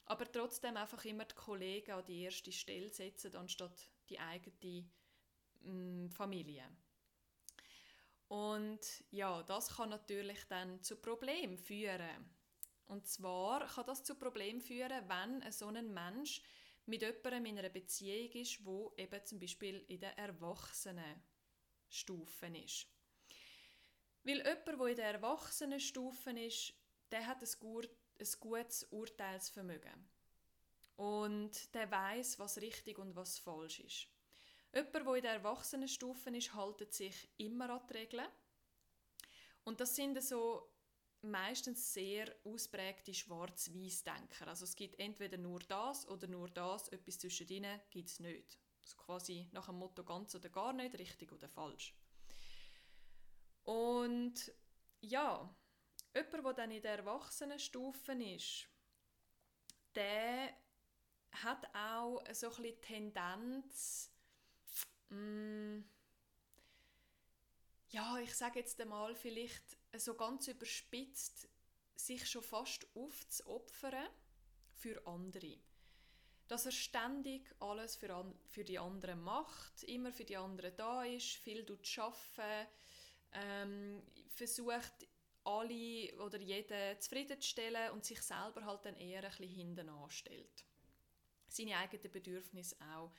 aber 0.06 0.32
trotzdem 0.32 0.76
einfach 0.78 1.06
immer 1.06 1.26
die 1.26 1.36
Kollegen 1.36 1.92
an 1.92 2.06
die 2.06 2.24
erste 2.24 2.52
Stelle 2.52 2.90
setzen, 2.90 3.36
anstatt 3.36 3.90
die 4.10 4.20
eigene 4.20 4.86
mm, 5.62 6.10
Familie. 6.10 6.68
Und 8.28 8.80
ja, 9.12 9.44
das 9.44 9.76
kann 9.76 9.90
natürlich 9.90 10.44
dann 10.50 10.82
zu 10.82 10.96
Problemen 10.96 11.58
führen. 11.58 12.34
Und 12.86 13.08
zwar 13.08 13.68
kann 13.68 13.86
das 13.86 14.04
zu 14.04 14.16
Problemen 14.16 14.60
führen, 14.60 15.08
wenn 15.08 15.52
so 15.52 15.68
ein 15.68 15.94
Mensch 15.94 16.42
mit 16.86 17.02
jemandem 17.02 17.46
in 17.46 17.60
einer 17.60 17.70
Beziehung 17.70 18.32
ist, 18.32 18.66
wo 18.66 18.94
eben 18.98 19.26
zum 19.26 19.40
Beispiel 19.40 19.86
in 19.88 20.02
der 20.02 20.18
Erwachsenenstufe 21.94 22.48
ist. 22.48 22.88
Weil 24.24 24.38
jemand, 24.38 24.68
der 24.68 24.88
in 24.88 24.96
der 24.96 25.14
Erwachsenenstufe 25.14 26.32
ist, 26.32 26.74
der 27.12 27.28
hat 27.28 27.42
ein 27.42 27.50
ein 28.20 28.28
gutes 28.40 28.84
Urteilsvermögen. 28.92 30.10
Und 30.96 31.74
der 31.74 31.90
weiß, 31.90 32.40
was 32.40 32.62
richtig 32.62 32.98
und 32.98 33.16
was 33.16 33.40
falsch 33.40 33.80
ist. 33.80 34.08
Jemand, 34.74 34.94
der 34.94 35.16
in 35.16 35.22
der 35.22 35.34
Erwachsenenstufe 35.34 36.30
ist, 36.32 36.54
haltet 36.54 36.94
sich 36.94 37.30
immer 37.38 37.70
an 37.70 37.82
die 37.88 37.94
Regeln. 37.94 38.28
Und 39.64 39.80
das 39.80 39.96
sind 39.96 40.22
so 40.22 40.70
meistens 41.22 41.94
sehr 41.94 42.36
ausprägte 42.44 43.14
Schwarz-Weiß-Denker. 43.14 44.48
Also 44.48 44.66
es 44.66 44.76
gibt 44.76 45.00
entweder 45.00 45.38
nur 45.38 45.60
das 45.60 46.08
oder 46.08 46.28
nur 46.28 46.50
das, 46.50 46.90
etwas 46.90 47.20
zwischen 47.20 47.48
ihnen 47.48 47.80
gibt 47.90 48.10
es 48.10 48.20
nicht. 48.20 48.58
Also 48.84 48.98
quasi 48.98 49.48
nach 49.52 49.66
dem 49.68 49.76
Motto 49.76 50.04
ganz 50.04 50.36
oder 50.36 50.50
gar 50.50 50.74
nicht, 50.74 50.98
richtig 51.00 51.32
oder 51.32 51.48
falsch. 51.48 51.96
Und 53.64 54.54
ja, 55.02 55.50
Jemand, 56.16 56.46
der 56.46 56.54
dann 56.54 56.72
in 56.72 56.82
der 56.82 56.98
Erwachsenenstufe 57.00 58.14
ist, 58.14 58.68
der 59.96 60.56
hat 61.32 61.66
auch 61.74 62.22
so 62.32 62.52
ein 62.52 62.62
bisschen 62.62 62.82
Tendenz, 62.82 64.12
mm, 65.10 65.80
ja, 67.90 68.18
ich 68.20 68.36
sage 68.36 68.60
jetzt 68.60 68.80
einmal 68.80 69.16
vielleicht 69.16 69.78
so 69.98 70.14
ganz 70.14 70.48
überspitzt, 70.48 71.48
sich 71.96 72.30
schon 72.30 72.44
fast 72.44 72.86
aufzuopfern 72.96 74.08
für 74.76 75.06
andere. 75.08 75.58
Dass 76.54 76.68
er 76.68 76.72
ständig 76.72 77.52
alles 77.62 77.96
für, 77.96 78.14
an, 78.14 78.32
für 78.46 78.64
die 78.64 78.78
anderen 78.78 79.20
macht, 79.24 79.82
immer 79.86 80.12
für 80.12 80.24
die 80.24 80.38
anderen 80.38 80.78
da 80.78 81.04
ist, 81.04 81.38
viel 81.38 81.66
arbeiten, 81.66 82.70
ähm, 83.32 84.04
versucht 84.28 84.94
alle 85.46 86.16
oder 86.20 86.40
jeden 86.40 87.02
zufriedenzustellen 87.02 87.90
und 87.90 88.06
sich 88.06 88.22
selber 88.22 88.64
halt 88.66 88.86
dann 88.86 88.96
eher 88.98 89.24
ein 89.24 89.32
bisschen 89.32 89.50
hinten 89.50 89.90
anstellt. 89.90 90.64
Seine 91.48 91.76
eigenen 91.76 92.12
Bedürfnisse 92.12 92.76
auch 92.94 93.12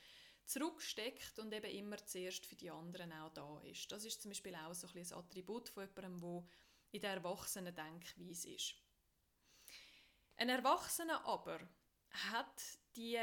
zurücksteckt 0.44 1.36
und 1.40 1.52
eben 1.52 1.72
immer 1.72 2.06
zuerst 2.06 2.46
für 2.46 2.54
die 2.54 2.70
anderen 2.70 3.12
auch 3.14 3.32
da 3.32 3.60
ist. 3.62 3.90
Das 3.90 4.04
ist 4.04 4.22
zum 4.22 4.30
Beispiel 4.30 4.54
auch 4.54 4.74
so 4.74 4.86
ein, 4.86 4.96
ein 4.96 5.12
Attribut 5.12 5.70
von 5.70 5.88
jemandem, 5.88 6.20
der 6.20 6.44
in 6.92 7.00
der 7.00 7.14
erwachsenen 7.14 7.74
Denkweise 7.74 8.50
ist. 8.50 8.76
Ein 10.36 10.50
Erwachsener 10.50 11.26
aber 11.26 11.58
hat 12.14 12.62
die 12.96 13.18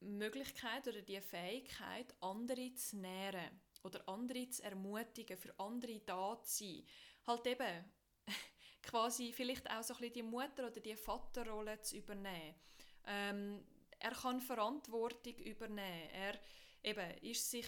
Möglichkeit 0.00 0.86
oder 0.86 1.02
die 1.02 1.20
Fähigkeit, 1.20 2.14
andere 2.20 2.72
zu 2.74 2.96
nähren 2.96 3.60
oder 3.82 4.08
andere 4.08 4.48
zu 4.48 4.62
ermutigen, 4.62 5.36
für 5.36 5.58
andere 5.58 6.00
da 6.00 6.40
zu 6.42 6.64
sein. 6.64 6.84
Halt 7.26 7.46
eben 7.46 7.84
quasi 8.82 9.32
vielleicht 9.32 9.68
auch 9.70 9.82
so 9.82 9.94
ein 9.94 10.00
bisschen 10.00 10.14
die 10.14 10.22
Mutter- 10.22 10.66
oder 10.68 10.80
die 10.80 10.96
Vaterrolle 10.96 11.80
zu 11.80 11.96
übernehmen. 11.96 12.54
Ähm, 13.06 13.64
er 13.98 14.12
kann 14.12 14.40
Verantwortung 14.40 15.34
übernehmen. 15.36 16.10
Er 16.12 16.38
eben, 16.82 17.18
ist 17.18 17.50
sich 17.50 17.66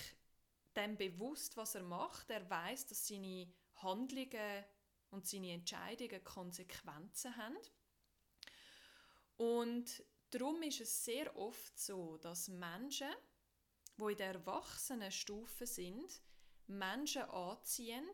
dem 0.77 0.97
bewusst, 0.97 1.57
was 1.57 1.75
er 1.75 1.83
macht. 1.83 2.31
Er 2.31 2.49
weiß, 2.49 2.87
dass 2.87 3.09
seine 3.09 3.53
Handlungen 3.77 4.65
und 5.11 5.27
seine 5.27 5.53
Entscheidungen 5.53 6.23
Konsequenzen 6.23 7.37
haben. 7.37 7.57
Und 9.37 10.05
darum 10.31 10.63
ist 10.63 10.81
es 10.81 11.05
sehr 11.05 11.37
oft 11.37 11.79
so, 11.79 12.17
dass 12.19 12.49
Menschen, 12.49 13.11
die 13.97 14.13
in 14.13 14.17
der 14.17 14.35
Erwachsenenstufe 14.35 15.67
sind, 15.67 16.23
Menschen 16.67 17.23
anziehen, 17.23 18.09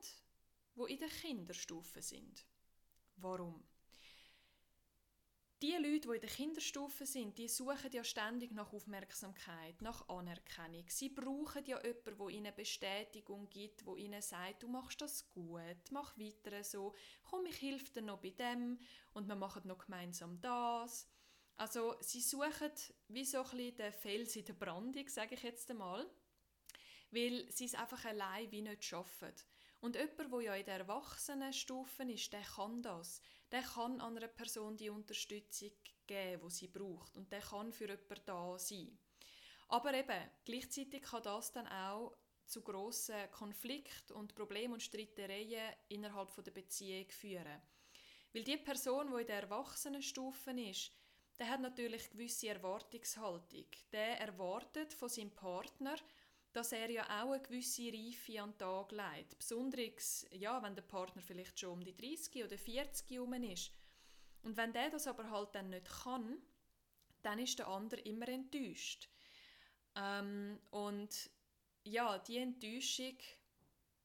die 0.74 0.92
in 0.92 0.98
der 0.98 1.08
Kinderstufe 1.08 2.02
sind. 2.02 2.46
Warum? 3.16 3.62
Die 5.62 5.72
Leute, 5.72 6.08
die 6.08 6.14
in 6.16 6.20
der 6.20 6.28
Kinderstufe 6.28 7.06
sind, 7.06 7.38
die 7.38 7.48
suchen 7.48 7.90
ja 7.90 8.04
ständig 8.04 8.52
nach 8.52 8.74
Aufmerksamkeit, 8.74 9.80
nach 9.80 10.06
Anerkennung. 10.06 10.84
Sie 10.88 11.08
brauchen 11.08 11.64
ja 11.64 11.82
jemanden, 11.82 12.18
der 12.18 12.28
ihnen 12.28 12.54
Bestätigung 12.54 13.48
gibt, 13.48 13.86
wo 13.86 13.96
ihnen 13.96 14.20
sagt, 14.20 14.62
du 14.62 14.68
machst 14.68 15.00
das 15.00 15.30
gut, 15.30 15.90
mach 15.90 16.18
weiter 16.18 16.62
so, 16.62 16.94
komm, 17.24 17.46
ich 17.46 17.62
helfe 17.62 17.90
dir 17.90 18.02
noch 18.02 18.20
bei 18.20 18.30
dem 18.30 18.78
und 19.14 19.28
wir 19.28 19.34
machen 19.34 19.66
noch 19.66 19.86
gemeinsam 19.86 20.38
das. 20.42 21.08
Also 21.56 21.96
sie 22.00 22.20
suchen 22.20 22.70
wie 23.08 23.24
so 23.24 23.38
ein 23.38 23.44
bisschen 23.44 23.76
den 23.76 23.92
Fels 23.92 24.36
in 24.36 24.44
der 24.44 24.52
Brandung, 24.52 25.08
sage 25.08 25.34
ich 25.34 25.42
jetzt 25.42 25.70
einmal, 25.70 26.06
weil 27.10 27.50
sie 27.50 27.64
es 27.64 27.74
einfach 27.74 28.04
allein 28.04 28.50
wie 28.50 28.62
nicht 28.62 28.84
schaffen. 28.84 29.32
Und 29.80 29.96
jemand, 29.96 30.32
der 30.32 30.40
ja 30.42 30.54
in 30.54 30.64
der 30.64 30.80
Erwachsenenstufe 30.80 32.02
ist, 32.04 32.32
der 32.32 32.42
kann 32.42 32.82
das. 32.82 33.20
Der 33.52 33.62
kann 33.62 34.00
einer 34.00 34.28
Person 34.28 34.76
die 34.76 34.90
Unterstützung 34.90 35.70
geben, 36.06 36.42
die 36.44 36.50
sie 36.50 36.68
braucht. 36.68 37.16
Und 37.16 37.30
der 37.32 37.40
kann 37.40 37.72
für 37.72 37.86
jemanden 37.86 38.22
da 38.24 38.58
sein. 38.58 38.98
Aber 39.68 39.94
eben, 39.94 40.30
gleichzeitig 40.44 41.02
kann 41.02 41.22
das 41.22 41.52
dann 41.52 41.66
auch 41.68 42.16
zu 42.46 42.62
grossen 42.62 43.30
Konflikten 43.32 44.12
und 44.12 44.34
Problemen 44.34 44.74
und 44.74 44.82
Streitereien 44.82 45.74
innerhalb 45.88 46.34
der 46.42 46.52
Beziehung 46.52 47.08
führen. 47.10 47.62
Weil 48.32 48.44
die 48.44 48.56
Person, 48.56 49.10
die 49.12 49.20
in 49.20 49.26
der 49.26 49.42
Erwachsenenstufe 49.42 50.50
ist, 50.52 50.92
der 51.38 51.48
hat 51.50 51.60
natürlich 51.60 52.10
gewisse 52.10 52.48
Erwartungshaltung. 52.48 53.66
Der 53.92 54.20
erwartet 54.20 54.92
von 54.92 55.08
seinem 55.08 55.30
Partner, 55.30 55.96
dass 56.52 56.72
er 56.72 56.90
ja 56.90 57.04
auch 57.22 57.32
eine 57.32 57.42
gewisse 57.42 57.92
Reife 57.92 58.40
an 58.40 58.52
den 58.52 58.58
Tag 58.58 58.92
legt. 58.92 59.38
Besonders, 59.38 60.26
ja, 60.30 60.62
wenn 60.62 60.74
der 60.74 60.82
Partner 60.82 61.20
vielleicht 61.20 61.60
schon 61.60 61.72
um 61.72 61.84
die 61.84 61.94
30 61.94 62.44
oder 62.44 62.56
40 62.56 63.10
herum 63.10 63.34
ist. 63.34 63.72
Und 64.42 64.56
wenn 64.56 64.72
der 64.72 64.90
das 64.90 65.06
aber 65.06 65.28
halt 65.30 65.54
dann 65.54 65.68
nicht 65.68 65.86
kann, 66.02 66.38
dann 67.22 67.38
ist 67.38 67.58
der 67.58 67.68
andere 67.68 68.00
immer 68.02 68.28
enttäuscht. 68.28 69.10
Ähm, 69.96 70.58
und 70.70 71.30
ja, 71.84 72.18
die 72.18 72.38
Enttäuschung, 72.38 73.18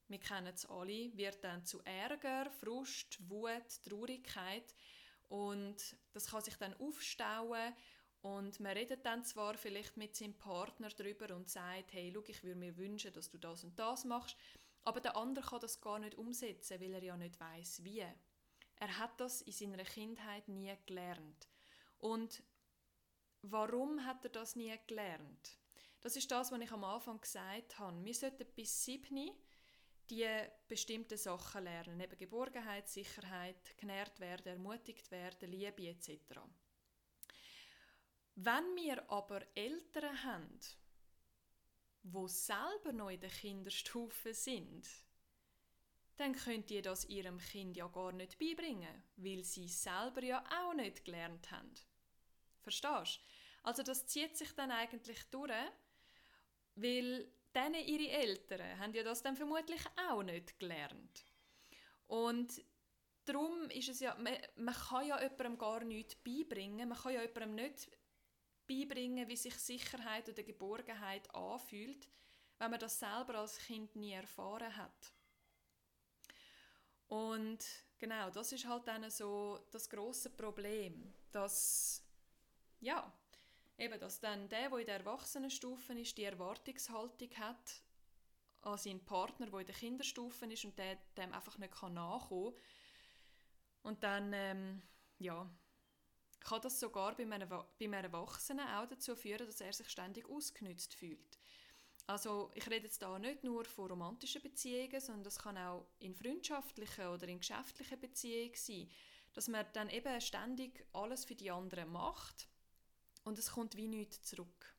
wir 0.08 0.20
kennen 0.20 0.54
es 0.54 0.66
alle, 0.66 1.16
wird 1.16 1.44
dann 1.44 1.64
zu 1.64 1.80
Ärger, 1.86 2.50
Frust, 2.50 3.18
Wut, 3.30 3.82
Traurigkeit 3.84 4.76
und 5.32 5.96
das 6.12 6.28
kann 6.28 6.42
sich 6.42 6.58
dann 6.58 6.74
aufstauen 6.74 7.74
und 8.20 8.60
man 8.60 8.74
redet 8.74 9.06
dann 9.06 9.24
zwar 9.24 9.58
vielleicht 9.58 9.96
mit 9.96 10.14
seinem 10.14 10.38
Partner 10.38 10.90
darüber 10.90 11.34
und 11.34 11.50
sagt, 11.50 11.94
hey, 11.94 12.12
schau, 12.14 12.22
ich 12.28 12.44
würde 12.44 12.60
mir 12.60 12.76
wünschen, 12.76 13.14
dass 13.14 13.30
du 13.30 13.38
das 13.38 13.64
und 13.64 13.80
das 13.80 14.04
machst, 14.04 14.36
aber 14.84 15.00
der 15.00 15.16
andere 15.16 15.46
kann 15.46 15.62
das 15.62 15.80
gar 15.80 16.00
nicht 16.00 16.16
umsetzen, 16.16 16.82
weil 16.82 16.94
er 16.96 17.04
ja 17.04 17.16
nicht 17.16 17.40
weiß, 17.40 17.82
wie. 17.86 18.06
Er 18.76 18.98
hat 18.98 19.22
das 19.22 19.42
in 19.44 19.54
seiner 19.54 19.86
Kindheit 19.86 20.50
nie 20.50 20.76
gelernt. 20.86 21.48
Und 22.00 22.44
warum 23.42 24.04
hat 24.06 24.26
er 24.26 24.32
das 24.32 24.58
nie 24.58 24.78
gelernt? 24.86 25.58
Das 26.02 26.18
ist 26.18 26.30
das, 26.30 26.52
was 26.52 26.60
ich 26.60 26.72
am 26.74 26.84
Anfang 26.84 27.22
gesagt 27.22 27.80
habe. 27.80 28.04
Wir 28.04 28.14
sollten 28.14 28.48
bis 28.54 28.84
sieben 28.84 29.32
die 30.12 30.28
bestimmten 30.68 31.18
Sachen 31.18 31.64
lernen. 31.64 32.00
Eben 32.00 32.18
Geborgenheit, 32.18 32.90
Sicherheit, 32.90 33.78
genährt 33.78 34.20
werden, 34.20 34.48
ermutigt 34.48 35.10
werden, 35.10 35.50
Liebe 35.50 35.88
etc. 35.88 36.20
Wenn 38.36 38.76
wir 38.76 39.10
aber 39.10 39.42
Eltern 39.56 40.24
haben, 40.24 40.60
wo 42.04 42.28
selber 42.28 42.92
noch 42.92 43.10
in 43.10 43.22
der 43.22 43.30
Kinderstufe 43.30 44.34
sind, 44.34 44.88
dann 46.18 46.36
könnt 46.36 46.70
ihr 46.72 46.82
das 46.82 47.06
ihrem 47.06 47.40
Kind 47.40 47.78
ja 47.78 47.88
gar 47.88 48.12
nicht 48.12 48.38
beibringen, 48.38 49.04
weil 49.16 49.44
sie 49.44 49.68
selber 49.68 50.24
ja 50.24 50.44
auch 50.60 50.74
nicht 50.74 51.06
gelernt 51.06 51.50
haben. 51.52 51.74
Verstehst? 52.62 53.22
Also 53.64 53.82
das 53.82 54.06
zieht 54.08 54.38
sich 54.38 54.52
dann 54.54 54.72
eigentlich 54.72 55.24
durch, 55.32 55.52
weil 56.76 57.32
dann 57.54 57.74
ihre 57.74 58.10
Eltern 58.10 58.80
haben 58.80 58.94
ja 58.94 59.04
das 59.04 59.22
dann 59.22 59.36
vermutlich 59.36 59.82
auch 60.10 60.24
nicht 60.24 60.60
gelernt. 60.60 61.26
Und 62.08 62.64
darum 63.26 63.70
ist 63.70 63.90
es 63.90 64.00
ja, 64.00 64.16
man, 64.16 64.38
man 64.56 64.76
kann 64.76 65.08
ja 65.08 65.22
jemandem 65.22 65.58
gar 65.58 65.84
nichts 65.84 66.16
beibringen, 66.16 66.90
man 66.90 66.98
kann 66.98 67.14
ja 67.14 67.22
jemandem 67.22 67.56
nicht 67.56 67.90
beibringen, 68.68 69.28
wie 69.28 69.36
sich 69.36 69.56
Sicherheit 69.56 70.30
oder 70.30 70.44
Geborgenheit 70.44 71.34
anfühlt, 71.36 72.08
wenn 72.58 72.72
man 72.72 72.80
das 72.80 73.00
selber 73.00 73.36
als 73.36 73.58
Kind 73.58 73.96
nie 73.96 74.14
erfahren 74.14 74.76
hat. 74.76 75.14
Und 77.08 77.60
genau, 77.98 78.30
das 78.30 78.54
ist 78.54 78.66
halt 78.66 78.88
dann 78.88 79.10
so 79.10 79.60
das 79.72 79.90
große 79.90 80.30
Problem, 80.30 81.14
dass 81.32 82.04
ja, 82.80 83.12
eben, 83.78 84.00
dass 84.00 84.20
dann 84.20 84.50
der, 84.50 84.70
der 84.70 84.80
in 84.80 84.86
der 84.86 85.00
Erwachsenenstufe 85.00 85.94
ist, 85.94 86.18
die 86.18 86.24
Erwartungshaltung 86.24 87.30
hat 87.38 87.82
an 88.62 88.78
seinen 88.78 89.04
Partner, 89.04 89.48
der 89.48 89.60
in 89.60 89.66
der 89.66 89.76
Kinderstufe 89.76 90.46
ist 90.46 90.66
und 90.66 90.78
der 90.78 90.98
dem 91.18 91.34
einfach 91.34 91.58
nicht 91.58 91.74
nachkommen 91.82 92.54
kann. 92.54 92.62
Und 93.84 94.04
dann, 94.04 94.32
ähm, 94.34 94.82
ja, 95.18 95.50
kann 96.40 96.62
das 96.62 96.80
sogar 96.80 97.16
bei 97.16 97.24
einem, 97.24 97.50
bei 97.50 97.66
einem 97.80 97.94
Erwachsenen 97.94 98.68
auch 98.68 98.88
dazu 98.88 99.16
führen, 99.16 99.46
dass 99.46 99.62
er 99.62 99.74
sich 99.74 99.90
ständig 99.90 100.28
ausgenützt 100.28 100.94
fühlt. 100.94 101.40
Also 102.08 102.52
ich 102.56 102.66
rede 102.68 102.86
jetzt 102.86 103.02
da 103.02 103.18
nicht 103.20 103.44
nur 103.44 103.64
von 103.66 103.90
romantischen 103.90 104.42
Beziehungen, 104.42 105.00
sondern 105.00 105.24
das 105.24 105.40
kann 105.40 105.58
auch 105.58 105.86
in 106.00 106.16
freundschaftlichen 106.16 107.08
oder 107.08 107.28
in 107.28 107.40
geschäftlichen 107.40 108.00
Beziehungen 108.00 108.56
sein, 108.56 108.90
dass 109.34 109.48
man 109.48 109.66
dann 109.74 109.90
eben 109.90 110.20
ständig 110.20 110.86
alles 110.94 111.26
für 111.26 111.36
die 111.36 111.52
anderen 111.52 111.92
macht 111.92 112.48
und 113.24 113.38
es 113.38 113.52
kommt 113.52 113.76
wie 113.76 113.88
nichts 113.88 114.24
zurück. 114.24 114.76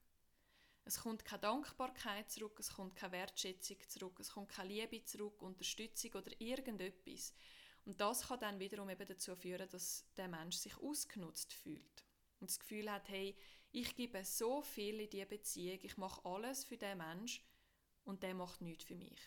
Es 0.85 0.99
kommt 1.01 1.25
keine 1.25 1.43
Dankbarkeit 1.43 2.31
zurück, 2.31 2.59
es 2.59 2.75
kommt 2.75 2.97
keine 2.97 3.13
Wertschätzung 3.13 3.77
zurück, 3.89 4.19
es 4.19 4.33
kommt 4.33 4.49
keine 4.49 4.69
Liebe 4.69 5.05
zurück, 5.05 5.41
Unterstützung 5.41 6.13
oder 6.15 6.31
irgendetwas. 6.41 7.33
Und 7.85 8.01
das 8.01 8.27
kann 8.27 8.41
dann 8.41 8.59
wiederum 8.59 8.89
eben 8.91 9.07
dazu 9.07 9.35
führen, 9.37 9.69
dass 9.69 10.05
der 10.17 10.29
Mensch 10.29 10.57
sich 10.57 10.77
ausgenutzt 10.79 11.53
fühlt 11.53 12.05
und 12.41 12.51
das 12.51 12.59
Gefühl 12.59 12.91
hat, 12.91 13.09
hey, 13.09 13.37
ich 13.71 13.95
gebe 13.95 14.25
so 14.25 14.63
viel 14.63 15.01
in 15.01 15.11
diese 15.11 15.27
Beziehung, 15.27 15.79
ich 15.83 15.97
mache 15.97 16.25
alles 16.25 16.65
für 16.65 16.77
den 16.77 16.99
Mensch 16.99 17.43
und 18.05 18.23
der 18.23 18.35
macht 18.35 18.61
nichts 18.61 18.85
für 18.85 18.97
mich. 18.97 19.19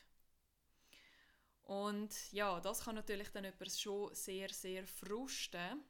Und 1.64 2.32
ja, 2.32 2.60
das 2.60 2.84
kann 2.84 2.96
natürlich 2.96 3.30
dann 3.30 3.46
jemand 3.46 3.72
schon 3.72 4.14
sehr, 4.14 4.50
sehr 4.50 4.86
frusten, 4.86 5.84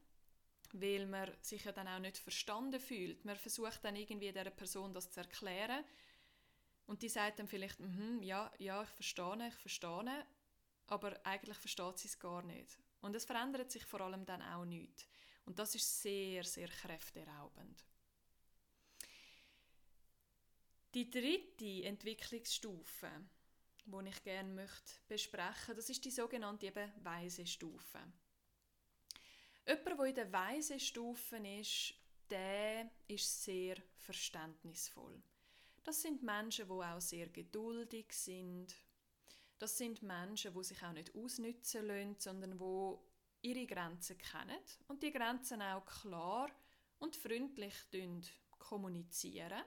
weil 0.73 1.06
man 1.06 1.32
sich 1.41 1.63
ja 1.63 1.71
dann 1.71 1.88
auch 1.88 1.99
nicht 1.99 2.17
verstanden 2.17 2.80
fühlt. 2.80 3.25
Man 3.25 3.36
versucht 3.36 3.84
dann 3.84 3.95
irgendwie 3.95 4.32
der 4.32 4.49
Person 4.49 4.93
das 4.93 5.12
zu 5.12 5.21
erklären 5.21 5.84
und 6.88 7.01
die 7.01 7.10
sagt 7.10 7.39
dann 7.39 7.47
vielleicht, 7.47 7.80
mm 7.80 7.86
-hmm, 7.86 8.23
ja, 8.23 8.51
ja, 8.60 8.84
ich 8.84 8.89
verstehe, 8.89 9.47
ich 9.47 9.56
verstehe, 9.56 10.25
aber 10.88 11.19
eigentlich 11.25 11.58
versteht 11.58 11.97
sie 11.97 12.08
es 12.08 12.19
gar 12.19 12.43
nicht. 12.43 12.78
Und 13.01 13.15
es 13.15 13.25
verändert 13.25 13.71
sich 13.71 13.86
vor 13.86 14.01
allem 14.01 14.25
dann 14.25 14.41
auch 14.41 14.65
nicht. 14.65 15.08
Und 15.45 15.60
das 15.60 15.75
ist 15.75 16.01
sehr, 16.01 16.43
sehr 16.43 16.67
kräfteraubend. 16.67 17.84
Die 20.93 21.10
dritte 21.10 21.84
Entwicklungsstufe, 21.84 23.10
die 23.86 24.10
ich 24.10 24.23
gerne 24.23 24.49
möchte 24.49 24.93
besprechen, 25.08 25.75
das 25.75 25.89
ist 25.89 26.04
die 26.06 26.12
sogenannte 26.12 26.67
eben 26.67 26.91
weise 27.04 27.45
Stufe. 27.45 27.99
Jemand, 29.67 29.99
der 29.99 30.06
in 30.06 30.15
der 30.15 30.32
weisen 30.32 30.80
Stufe 30.80 31.38
ist, 31.38 31.93
der 32.30 32.89
ist 33.08 33.43
sehr 33.43 33.78
verständnisvoll. 33.97 35.21
Das 35.84 36.01
sind 36.01 36.23
Menschen, 36.23 36.67
die 36.67 36.71
auch 36.71 37.01
sehr 37.01 37.30
geduldig 37.30 38.12
sind. 38.12 38.75
Das 39.58 39.78
sind 39.78 40.01
Menschen, 40.01 40.54
die 40.54 40.63
sich 40.63 40.84
auch 40.84 40.91
nicht 40.91 41.15
ausnützen 41.15 41.86
lassen, 41.86 42.15
sondern 42.19 42.58
die 42.58 43.49
ihre 43.49 43.65
Grenzen 43.65 44.17
kennen 44.17 44.60
und 44.88 45.01
die 45.04 45.12
Grenzen 45.12 45.62
auch 45.62 45.86
klar 45.86 46.49
und 46.99 47.15
freundlich 47.15 47.75
kommunizieren. 48.58 49.62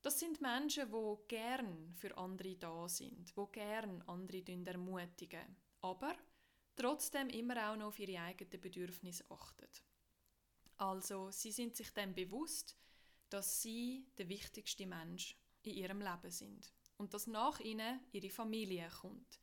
Das 0.00 0.18
sind 0.18 0.40
Menschen, 0.40 0.90
die 0.90 1.28
gern 1.28 1.94
für 1.94 2.16
andere 2.16 2.56
da 2.56 2.88
sind, 2.88 3.36
die 3.36 3.52
gern 3.52 4.02
andere 4.02 4.42
ermutigen, 4.66 5.56
aber 5.80 6.14
trotzdem 6.76 7.28
immer 7.28 7.70
auch 7.70 7.76
noch 7.76 7.88
auf 7.88 7.98
ihre 7.98 8.20
eigenen 8.20 8.60
Bedürfnisse 8.60 9.24
achten. 9.30 9.68
Also 10.76 11.30
sie 11.30 11.52
sind 11.52 11.76
sich 11.76 11.92
dann 11.92 12.14
bewusst, 12.14 12.76
dass 13.30 13.62
sie 13.62 14.06
der 14.18 14.28
wichtigste 14.28 14.86
Mensch 14.86 15.36
in 15.62 15.74
ihrem 15.74 16.00
Leben 16.00 16.30
sind 16.30 16.72
und 16.96 17.14
dass 17.14 17.26
nach 17.26 17.60
ihnen 17.60 18.00
ihre 18.12 18.30
Familie 18.30 18.88
kommt. 19.00 19.40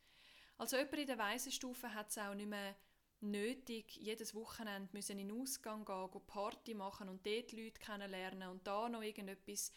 Also 0.58 0.76
jemand 0.76 0.98
in 0.98 1.06
der 1.06 1.18
Weisenstufe 1.18 1.94
hat 1.94 2.10
es 2.10 2.18
auch 2.18 2.34
nicht 2.34 2.48
mehr 2.48 2.76
nötig, 3.20 3.96
jedes 3.96 4.34
Wochenende 4.34 4.90
müssen 4.92 5.18
in 5.18 5.28
den 5.28 5.40
Ausgang 5.40 5.84
gehen, 5.84 6.10
gehen 6.10 6.26
Party 6.26 6.74
machen 6.74 7.08
und 7.08 7.24
dort 7.26 7.52
Leute 7.52 7.80
kennenlernen 7.80 8.48
und 8.48 8.66
da 8.66 8.88
noch 8.88 9.02
irgendetwas, 9.02 9.72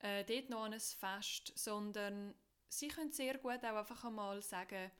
äh, 0.00 0.24
dort 0.24 0.50
noch 0.50 0.64
ein 0.64 0.78
Fest, 0.78 1.52
sondern 1.54 2.34
sie 2.68 2.88
können 2.88 3.12
sehr 3.12 3.38
gut 3.38 3.64
auch 3.64 3.76
einfach 3.76 4.04
einmal 4.04 4.42
sagen, 4.42 4.90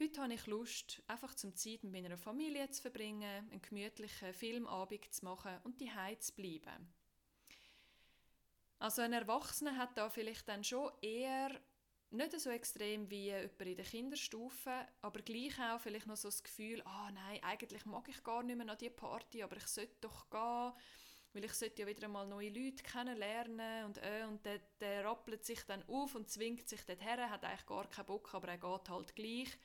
Heute 0.00 0.20
habe 0.20 0.34
ich 0.34 0.46
Lust, 0.48 1.00
einfach 1.06 1.36
zum 1.36 1.54
Zeit 1.54 1.84
mit 1.84 1.92
meiner 1.92 2.18
Familie 2.18 2.68
zu 2.68 2.82
verbringen, 2.82 3.22
einen 3.22 3.62
gemütlichen 3.62 4.34
Filmabend 4.34 5.14
zu 5.14 5.24
machen 5.24 5.56
und 5.62 5.80
die 5.80 5.90
zu 6.18 6.34
bleiben. 6.34 6.92
Also 8.80 9.02
ein 9.02 9.12
Erwachsener 9.12 9.76
hat 9.76 9.96
da 9.96 10.10
vielleicht 10.10 10.48
dann 10.48 10.64
schon 10.64 10.90
eher 11.00 11.60
nicht 12.10 12.40
so 12.40 12.50
extrem 12.50 13.08
wie 13.08 13.26
jemand 13.26 13.60
in 13.60 13.76
der 13.76 13.84
Kinderstufe, 13.84 14.72
aber 15.00 15.22
gleich 15.22 15.60
auch 15.60 15.80
vielleicht 15.80 16.08
noch 16.08 16.16
so 16.16 16.26
das 16.26 16.42
Gefühl, 16.42 16.82
ah 16.84 17.12
nein, 17.12 17.42
eigentlich 17.44 17.86
mag 17.86 18.08
ich 18.08 18.22
gar 18.24 18.42
nicht 18.42 18.56
mehr 18.56 18.68
an 18.68 18.76
diese 18.76 18.90
Party, 18.90 19.44
aber 19.44 19.56
ich 19.56 19.66
sollte 19.68 19.94
doch 20.00 20.28
gehen, 20.28 20.72
weil 21.34 21.44
ich 21.44 21.52
sollte 21.52 21.82
ja 21.82 21.88
wieder 21.88 22.04
einmal 22.04 22.26
neue 22.26 22.50
Leute 22.50 22.82
kennenlernen 22.82 23.84
und 23.84 23.98
äh, 23.98 24.24
und 24.28 24.44
der, 24.44 24.58
der 24.80 25.04
rappelt 25.04 25.44
sich 25.44 25.62
dann 25.62 25.84
auf 25.88 26.16
und 26.16 26.28
zwingt 26.28 26.68
sich 26.68 26.84
dorthin, 26.84 27.30
hat 27.30 27.44
eigentlich 27.44 27.66
gar 27.66 27.88
keinen 27.88 28.06
Bock, 28.06 28.34
aber 28.34 28.48
er 28.48 28.58
geht 28.58 28.88
halt 28.88 29.14
gleich. 29.14 29.56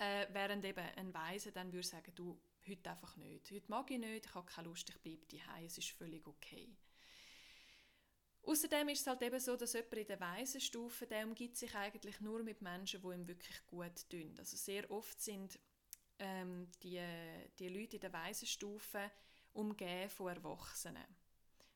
Äh, 0.00 0.26
während 0.32 0.64
eben 0.64 0.86
ein 0.96 1.12
Weiser 1.12 1.50
dann 1.50 1.70
würde 1.74 1.86
sagen, 1.86 2.14
du, 2.14 2.40
heute 2.66 2.90
einfach 2.90 3.16
nicht. 3.16 3.50
Heute 3.50 3.68
mag 3.68 3.90
ich 3.90 3.98
nicht, 3.98 4.24
ich 4.24 4.34
habe 4.34 4.50
keine 4.50 4.68
Lust, 4.68 4.88
ich 4.88 4.98
bleibe 4.98 5.26
daheim, 5.26 5.66
es 5.66 5.76
ist 5.76 5.90
völlig 5.90 6.26
okay. 6.26 6.74
Außerdem 8.42 8.88
ist 8.88 9.02
es 9.02 9.06
halt 9.06 9.20
eben 9.20 9.38
so, 9.38 9.56
dass 9.56 9.74
jemand 9.74 9.92
in 9.92 10.06
der 10.06 10.20
Waisenstufe, 10.20 11.06
der 11.06 11.26
umgibt 11.26 11.58
sich 11.58 11.74
eigentlich 11.74 12.18
nur 12.20 12.42
mit 12.42 12.62
Menschen, 12.62 13.02
die 13.02 13.08
ihm 13.08 13.28
wirklich 13.28 13.66
gut 13.66 14.08
tun. 14.08 14.34
Also 14.38 14.56
sehr 14.56 14.90
oft 14.90 15.20
sind 15.20 15.58
ähm, 16.18 16.70
die, 16.82 17.02
die 17.58 17.68
Leute 17.68 17.96
in 17.96 18.00
der 18.00 18.12
Waisenstufe 18.14 19.10
umgeben 19.52 20.08
von 20.08 20.28
Erwachsenen. 20.28 21.04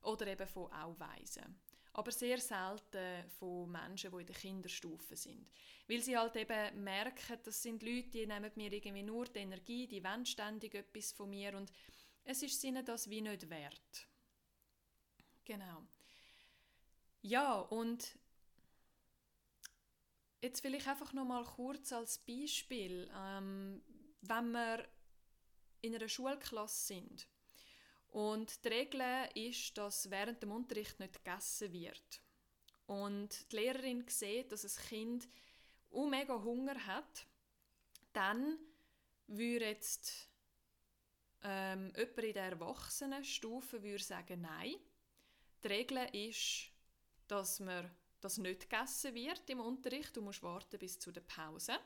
Oder 0.00 0.28
eben 0.28 0.48
von 0.48 0.72
auch 0.72 0.98
Waisen. 0.98 1.60
Aber 1.94 2.10
sehr 2.10 2.38
selten 2.38 3.28
von 3.38 3.70
Menschen, 3.70 4.10
die 4.10 4.20
in 4.20 4.26
der 4.26 4.36
Kinderstufe 4.36 5.16
sind. 5.16 5.48
Weil 5.88 6.00
sie 6.00 6.16
halt 6.16 6.36
eben 6.36 6.82
merken, 6.82 7.38
das 7.42 7.62
sind 7.62 7.82
Leute, 7.82 8.10
die 8.10 8.26
nehmen 8.26 8.50
mir 8.56 8.72
irgendwie 8.72 9.02
nur 9.02 9.26
die 9.26 9.38
Energie, 9.38 9.86
die 9.86 10.02
wollen 10.02 10.26
ständig 10.26 10.74
etwas 10.74 11.12
von 11.12 11.30
mir 11.30 11.56
und 11.56 11.72
es 12.24 12.42
ist 12.42 12.62
ihnen 12.64 12.84
das 12.84 13.08
wie 13.08 13.20
nicht 13.20 13.48
wert. 13.48 14.08
Genau. 15.44 15.86
Ja, 17.22 17.60
und 17.60 18.18
jetzt 20.42 20.64
will 20.64 20.74
ich 20.74 20.86
einfach 20.86 21.12
noch 21.12 21.24
mal 21.24 21.44
kurz 21.44 21.92
als 21.92 22.18
Beispiel, 22.18 23.10
ähm, 23.16 23.82
wenn 24.22 24.50
wir 24.52 24.88
in 25.80 25.94
einer 25.94 26.08
Schulklasse 26.08 26.86
sind 26.86 27.28
und 28.14 28.64
die 28.64 28.68
Regel 28.68 29.02
ist, 29.34 29.76
dass 29.76 30.08
während 30.08 30.40
dem 30.40 30.52
Unterricht 30.52 31.00
nicht 31.00 31.24
gegessen 31.24 31.72
wird 31.72 32.20
und 32.86 33.50
die 33.50 33.56
Lehrerin 33.56 34.04
sieht, 34.06 34.52
dass 34.52 34.64
ein 34.64 34.84
Kind 34.88 35.28
mega 35.90 36.40
Hunger 36.40 36.78
hat, 36.86 37.26
dann 38.12 38.56
würde 39.26 39.64
jetzt 39.64 40.28
ähm, 41.42 41.92
jemand 41.96 42.18
in 42.18 42.32
der 42.34 42.44
Erwachsenenstufe 42.44 43.82
würde 43.82 44.04
sagen, 44.04 44.42
nein. 44.42 44.76
Die 45.64 45.68
Regel 45.68 46.06
ist, 46.12 46.70
dass 47.26 47.58
man 47.58 47.90
das 48.20 48.38
nicht 48.38 48.70
gegessen 48.70 49.12
wird 49.16 49.50
im 49.50 49.58
Unterricht. 49.58 50.16
Du 50.16 50.22
musst 50.22 50.42
warten 50.44 50.78
bis 50.78 51.00
zu 51.00 51.10
der 51.10 51.22
Pause. 51.22 51.80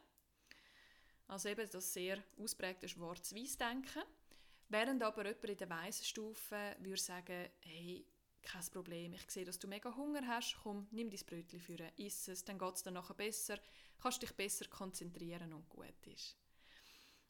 Also 1.27 1.49
eben 1.49 1.71
das 1.71 1.91
sehr 1.91 2.23
ausprägte 2.37 2.87
Schwarz-Weiß-Denken. 2.87 4.03
Während 4.69 5.03
aber 5.03 5.25
jemand 5.25 5.45
in 5.45 5.57
der 5.57 5.71
Weissenstufe 5.71 6.77
würde 6.81 7.01
sagen, 7.01 7.49
hey, 7.61 8.07
kein 8.43 8.65
Problem, 8.71 9.15
ich 9.15 9.31
sehe, 9.31 9.45
dass 9.45 9.59
du 9.59 9.67
mega 9.67 9.95
Hunger 9.95 10.27
hast, 10.27 10.57
komm, 10.63 10.87
nimm 10.91 11.11
dein 11.11 11.25
Brötchen 11.27 11.61
für, 11.61 11.79
iss 11.97 12.29
es, 12.29 12.45
dann 12.45 12.59
geht 12.59 12.75
es 12.75 12.83
dir 12.83 12.91
nachher 12.91 13.15
besser, 13.15 13.59
kannst 14.01 14.23
dich 14.23 14.33
besser 14.33 14.67
konzentrieren 14.69 15.53
und 15.53 15.69
gut 15.69 16.07
ist. 16.07 16.37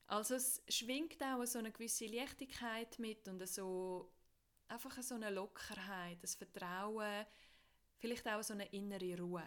Also 0.07 0.35
es 0.35 0.62
schwingt 0.68 1.22
auch 1.22 1.44
so 1.44 1.59
eine 1.59 1.70
gewisse 1.70 2.07
Leichtigkeit 2.07 2.98
mit 2.98 3.29
und 3.29 3.46
so 3.48 4.12
einfach 4.68 5.01
so 5.03 5.14
eine 5.14 5.31
Lockerheit, 5.31 6.18
ein 6.22 6.29
Vertrauen, 6.29 7.27
vielleicht 7.98 8.27
auch 8.27 8.42
so 8.42 8.55
eine 8.55 8.66
innere 8.72 9.18
Ruhe. 9.18 9.44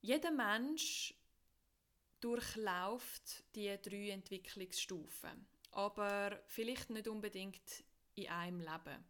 Jeder 0.00 0.30
Mensch 0.30 1.14
durchlauft 2.20 3.44
die 3.54 3.76
drei 3.82 4.10
Entwicklungsstufen, 4.10 5.46
aber 5.72 6.42
vielleicht 6.46 6.90
nicht 6.90 7.08
unbedingt 7.08 7.84
in 8.14 8.28
einem 8.28 8.60
Leben. 8.60 9.04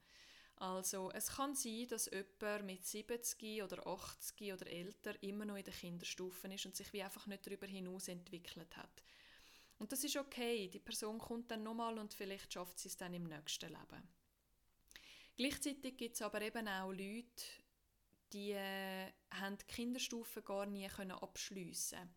Also 0.56 1.10
es 1.12 1.28
kann 1.28 1.54
sein, 1.54 1.86
dass 1.88 2.10
jemand 2.10 2.64
mit 2.64 2.84
70 2.84 3.62
oder 3.62 3.86
80 3.86 4.52
oder 4.54 4.66
älter 4.66 5.22
immer 5.22 5.44
noch 5.44 5.56
in 5.56 5.64
der 5.64 5.74
Kinderstufen 5.74 6.50
ist 6.50 6.64
und 6.64 6.74
sich 6.74 6.92
wie 6.94 7.02
einfach 7.02 7.26
nicht 7.26 7.46
darüber 7.46 7.66
hinaus 7.66 8.08
entwickelt 8.08 8.74
hat. 8.76 9.02
Und 9.78 9.92
das 9.92 10.02
ist 10.04 10.16
okay, 10.16 10.68
die 10.68 10.78
Person 10.78 11.18
kommt 11.18 11.50
dann 11.50 11.62
nochmal 11.62 11.98
und 11.98 12.14
vielleicht 12.14 12.54
schafft 12.54 12.78
sie 12.78 12.88
es 12.88 12.96
dann 12.96 13.12
im 13.12 13.24
nächsten 13.24 13.68
Leben. 13.68 14.08
Gleichzeitig 15.36 15.98
gibt 15.98 16.14
es 16.14 16.22
aber 16.22 16.40
eben 16.40 16.66
auch 16.66 16.90
Leute, 16.90 17.44
die 18.32 18.52
äh, 18.52 19.12
haben 19.30 19.58
die 19.58 19.66
Kinderstufe 19.66 20.40
gar 20.42 20.64
nie 20.64 20.88
können 20.88 21.12
abschliessen, 21.12 22.08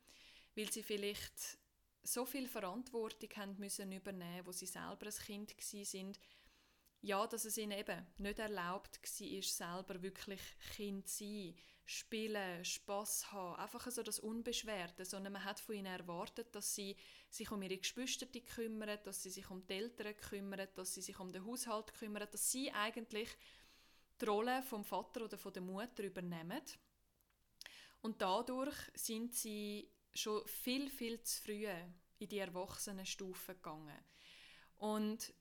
weil 0.56 0.72
sie 0.72 0.84
vielleicht 0.84 1.58
so 2.04 2.26
viel 2.26 2.48
Verantwortung 2.48 3.30
haben 3.36 3.58
müssen 3.58 3.92
übernehmen, 3.92 4.46
wo 4.46 4.52
sie 4.52 4.66
selber 4.66 5.06
ein 5.06 5.26
Kind 5.26 5.54
sind, 5.60 6.20
ja, 7.02 7.26
dass 7.28 7.46
es 7.46 7.58
ihnen 7.58 7.78
eben 7.78 8.06
nicht 8.18 8.40
erlaubt 8.40 9.00
war, 9.02 9.42
selber 9.42 10.02
wirklich 10.02 10.42
Kind 10.76 11.08
zu 11.08 11.24
sein, 11.24 11.56
spielen, 11.86 12.64
Spass 12.66 13.32
haben, 13.32 13.56
einfach 13.56 13.90
so 13.90 14.04
das 14.04 14.20
Unbeschwerte, 14.20 15.06
sondern 15.06 15.34
man 15.34 15.44
hat 15.44 15.60
von 15.60 15.76
ihnen 15.76 15.88
erwartet, 15.88 16.54
dass 16.54 16.76
sie 16.76 16.96
sich 17.30 17.50
um 17.52 17.62
ihre 17.62 17.78
Geschwister 17.78 18.28
kümmern, 18.28 19.00
dass 19.04 19.24
sie 19.24 19.30
sich 19.30 19.50
um 19.50 19.66
die 19.66 19.74
Eltern 19.74 20.16
kümmern, 20.18 20.68
dass 20.76 20.94
sie 20.94 21.02
sich 21.02 21.20
um 21.20 21.32
den 21.32 21.46
Haushalt 21.46 21.94
kümmern, 21.94 22.28
dass 22.32 22.52
sie 22.52 22.72
eigentlich 22.72 23.30
die 24.22 24.26
Rolle 24.26 24.62
vom 24.64 24.84
Vater 24.84 25.24
oder 25.24 25.38
von 25.38 25.54
der 25.54 25.64
Mutter 25.64 26.04
übernehmen. 26.04 26.62
Und 28.02 28.22
dadurch 28.22 28.78
sind 28.94 29.34
sie 29.34 29.90
schon 30.14 30.46
viel, 30.48 30.90
viel 30.90 31.22
zu 31.24 31.42
früh 31.42 31.68
in 32.20 32.28
die 32.28 32.40
Erwachsenenstufe 32.40 33.56
gegangen. 33.56 33.98
Und 34.78 35.34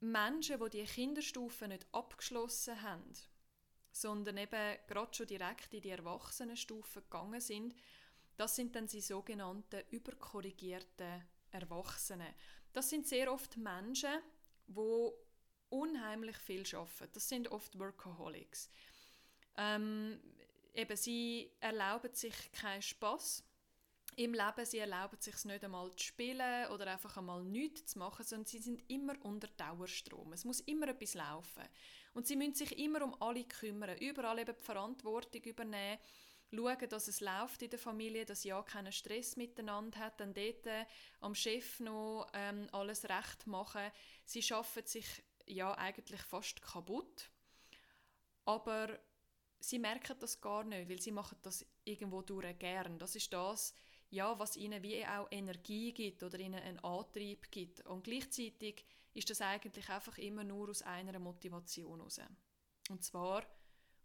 Menschen, 0.00 0.58
die 0.60 0.70
die 0.70 0.84
Kinderstufe 0.84 1.68
nicht 1.68 1.86
abgeschlossen 1.92 2.80
haben, 2.82 3.12
sondern 3.92 4.38
eben 4.38 4.78
gerade 4.86 5.14
schon 5.14 5.26
direkt 5.26 5.74
in 5.74 5.82
die 5.82 5.90
Erwachsenenstufe 5.90 7.02
gegangen 7.02 7.40
sind, 7.40 7.74
das 8.36 8.56
sind 8.56 8.74
dann 8.74 8.86
die 8.86 9.00
sogenannten 9.00 9.82
überkorrigierten 9.90 11.22
Erwachsenen. 11.50 12.34
Das 12.72 12.88
sind 12.88 13.06
sehr 13.06 13.30
oft 13.30 13.56
Menschen, 13.56 14.18
die 14.66 15.10
unheimlich 15.68 16.36
viel 16.36 16.64
arbeiten. 16.74 17.12
Das 17.12 17.28
sind 17.28 17.48
oft 17.48 17.78
Workaholics. 17.78 18.70
Ähm, 19.56 20.20
eben, 20.74 20.96
sie 20.96 21.50
erlauben 21.60 22.14
sich 22.14 22.52
keinen 22.52 22.82
Spaß 22.82 23.44
im 24.16 24.34
Leben. 24.34 24.64
Sie 24.64 24.78
erlauben 24.78 25.20
sich 25.20 25.44
nicht 25.44 25.64
einmal 25.64 25.90
zu 25.92 26.06
spielen 26.06 26.66
oder 26.70 26.86
einfach 26.86 27.16
einmal 27.16 27.42
nichts 27.42 27.92
zu 27.92 27.98
machen, 27.98 28.24
sondern 28.24 28.46
sie 28.46 28.58
sind 28.58 28.82
immer 28.90 29.14
unter 29.22 29.48
Dauerstrom. 29.48 30.32
Es 30.32 30.44
muss 30.44 30.60
immer 30.60 30.88
etwas 30.88 31.14
laufen. 31.14 31.64
Und 32.12 32.26
sie 32.26 32.36
müssen 32.36 32.54
sich 32.54 32.78
immer 32.78 33.02
um 33.02 33.20
alle 33.22 33.44
kümmern, 33.44 33.96
überall 33.98 34.38
eben 34.38 34.56
die 34.56 34.64
Verantwortung 34.64 35.42
übernehmen, 35.42 35.98
schauen, 36.52 36.88
dass 36.88 37.08
es 37.08 37.20
läuft 37.20 37.62
in 37.62 37.70
der 37.70 37.78
Familie, 37.78 38.24
dass 38.24 38.44
ja 38.44 38.60
keinen 38.62 38.92
Stress 38.92 39.36
miteinander 39.36 40.00
hat, 40.00 40.20
dann 40.20 40.34
dort 40.34 40.66
äh, 40.66 40.84
am 41.20 41.34
Chef 41.34 41.78
noch 41.80 42.26
ähm, 42.34 42.68
alles 42.72 43.08
recht 43.08 43.46
machen. 43.46 43.90
Sie 44.24 44.42
schaffen 44.42 44.84
sich 44.84 45.06
ja 45.46 45.76
eigentlich 45.78 46.20
fast 46.22 46.60
kaputt, 46.62 47.30
aber 48.44 48.98
sie 49.60 49.78
merken 49.78 50.16
das 50.18 50.40
gar 50.40 50.64
nicht, 50.64 50.88
weil 50.88 51.00
sie 51.00 51.12
machen 51.12 51.38
das 51.42 51.64
irgendwo 51.84 52.22
durch 52.22 52.58
gern. 52.58 52.98
Das 52.98 53.14
ist 53.14 53.32
das, 53.32 53.74
ja, 54.10 54.38
was 54.38 54.56
ihnen 54.56 54.82
wie 54.82 55.06
auch 55.06 55.28
Energie 55.30 55.92
gibt 55.92 56.22
oder 56.22 56.38
ihnen 56.38 56.60
einen 56.60 56.80
Antrieb 56.80 57.50
gibt. 57.50 57.86
Und 57.86 58.04
gleichzeitig 58.04 58.84
ist 59.14 59.30
das 59.30 59.40
eigentlich 59.40 59.88
einfach 59.88 60.18
immer 60.18 60.44
nur 60.44 60.70
aus 60.70 60.82
einer 60.82 61.18
Motivation 61.18 61.98
heraus. 61.98 62.20
Und 62.88 63.04
zwar 63.04 63.44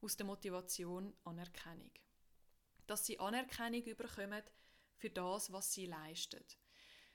aus 0.01 0.17
der 0.17 0.25
Motivation 0.25 1.13
Anerkennung. 1.23 1.91
Dass 2.85 3.05
sie 3.05 3.19
Anerkennung 3.19 3.83
überkommen 3.83 4.43
für 4.97 5.09
das, 5.09 5.51
was 5.51 5.73
sie 5.73 5.87
leisten. 5.87 6.43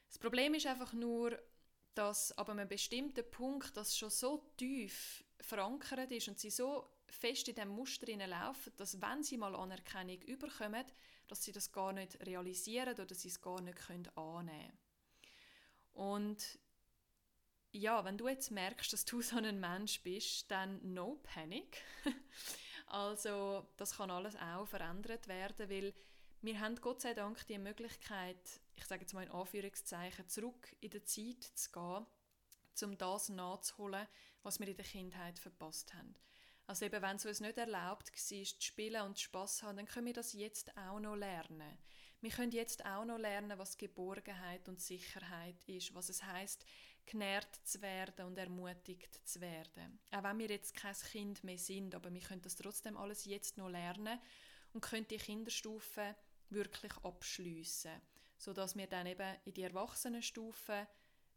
Das 0.08 0.18
Problem 0.18 0.54
ist 0.54 0.66
einfach 0.66 0.92
nur, 0.92 1.38
dass 1.94 2.32
ab 2.32 2.48
einem 2.48 2.68
bestimmten 2.68 3.28
Punkt 3.30 3.76
das 3.76 3.96
schon 3.96 4.10
so 4.10 4.52
tief 4.56 5.24
verankert 5.40 6.10
ist 6.10 6.28
und 6.28 6.38
sie 6.38 6.50
so 6.50 6.88
fest 7.12 7.48
in 7.48 7.54
dem 7.54 7.68
Muster 7.68 8.06
laufen, 8.26 8.72
dass 8.76 9.00
wenn 9.00 9.22
sie 9.22 9.36
mal 9.36 9.54
Anerkennung 9.54 10.20
überkommen, 10.22 10.84
dass 11.28 11.44
sie 11.44 11.52
das 11.52 11.70
gar 11.72 11.92
nicht 11.92 12.24
realisieren 12.26 12.98
oder 12.98 13.14
sie 13.14 13.28
es 13.28 13.40
gar 13.40 13.60
nicht 13.60 13.88
annehmen 13.88 14.08
können. 14.16 14.78
Und 15.92 16.58
ja, 17.72 18.04
wenn 18.04 18.18
du 18.18 18.28
jetzt 18.28 18.50
merkst, 18.50 18.92
dass 18.92 19.04
du 19.04 19.22
so 19.22 19.36
ein 19.36 19.60
Mensch 19.60 20.02
bist, 20.02 20.50
dann 20.50 20.80
no 20.92 21.20
panic. 21.22 21.82
also 22.86 23.66
das 23.76 23.96
kann 23.96 24.10
alles 24.10 24.36
auch 24.36 24.66
verändert 24.66 25.28
werden, 25.28 25.70
weil 25.70 25.94
wir 26.42 26.58
haben 26.58 26.76
Gott 26.76 27.02
sei 27.02 27.14
Dank 27.14 27.46
die 27.46 27.58
Möglichkeit, 27.58 28.60
ich 28.74 28.84
sage 28.86 29.02
jetzt 29.02 29.12
mal 29.12 29.24
in 29.24 29.30
Anführungszeichen, 29.30 30.28
zurück 30.28 30.74
in 30.80 30.90
der 30.90 31.04
Zeit 31.04 31.44
zu 31.44 31.70
gehen, 31.70 32.06
um 32.82 32.98
das 32.98 33.28
nachzuholen, 33.28 34.08
was 34.42 34.58
wir 34.58 34.66
in 34.66 34.76
der 34.76 34.84
Kindheit 34.84 35.38
verpasst 35.38 35.92
haben. 35.94 36.14
Also 36.70 36.84
eben, 36.84 37.02
wenn 37.02 37.16
es 37.16 37.26
uns 37.26 37.40
nicht 37.40 37.58
erlaubt 37.58 38.12
war, 38.12 38.16
zu 38.16 38.44
spielen 38.44 39.02
und 39.02 39.18
Spass 39.18 39.56
zu 39.56 39.66
haben, 39.66 39.76
dann 39.76 39.86
können 39.86 40.06
wir 40.06 40.12
das 40.12 40.34
jetzt 40.34 40.70
auch 40.76 41.00
noch 41.00 41.16
lernen. 41.16 41.76
Wir 42.20 42.30
können 42.30 42.52
jetzt 42.52 42.86
auch 42.86 43.04
noch 43.04 43.18
lernen, 43.18 43.58
was 43.58 43.76
Geborgenheit 43.76 44.68
und 44.68 44.80
Sicherheit 44.80 45.56
ist, 45.66 45.92
was 45.96 46.10
es 46.10 46.22
heißt, 46.22 46.64
genährt 47.06 47.52
zu 47.64 47.82
werden 47.82 48.24
und 48.24 48.38
ermutigt 48.38 49.20
zu 49.26 49.40
werden. 49.40 49.98
Auch 50.12 50.22
wenn 50.22 50.38
wir 50.38 50.46
jetzt 50.46 50.76
kein 50.76 50.94
Kind 50.94 51.42
mehr 51.42 51.58
sind, 51.58 51.92
aber 51.92 52.14
wir 52.14 52.20
können 52.20 52.42
das 52.42 52.54
trotzdem 52.54 52.96
alles 52.96 53.24
jetzt 53.24 53.56
noch 53.56 53.68
lernen 53.68 54.20
und 54.72 54.80
können 54.80 55.08
die 55.08 55.16
Kinderstufe 55.16 56.14
wirklich 56.50 56.92
abschliessen, 57.02 58.00
sodass 58.38 58.76
wir 58.76 58.86
dann 58.86 59.08
eben 59.08 59.34
in 59.44 59.54
die 59.54 59.62
Erwachsenenstufe 59.62 60.86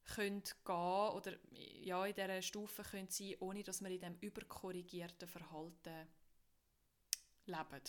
können 0.05 0.43
gehen 0.43 1.09
oder 1.13 1.33
ja, 1.51 2.05
in 2.05 2.13
dieser 2.13 2.41
Stufe 2.41 2.83
können 2.83 3.09
sein, 3.09 3.35
ohne 3.39 3.63
dass 3.63 3.81
wir 3.81 3.89
in 3.89 3.99
diesem 3.99 4.17
überkorrigierten 4.19 5.27
Verhalten 5.27 6.07
leben. 7.45 7.81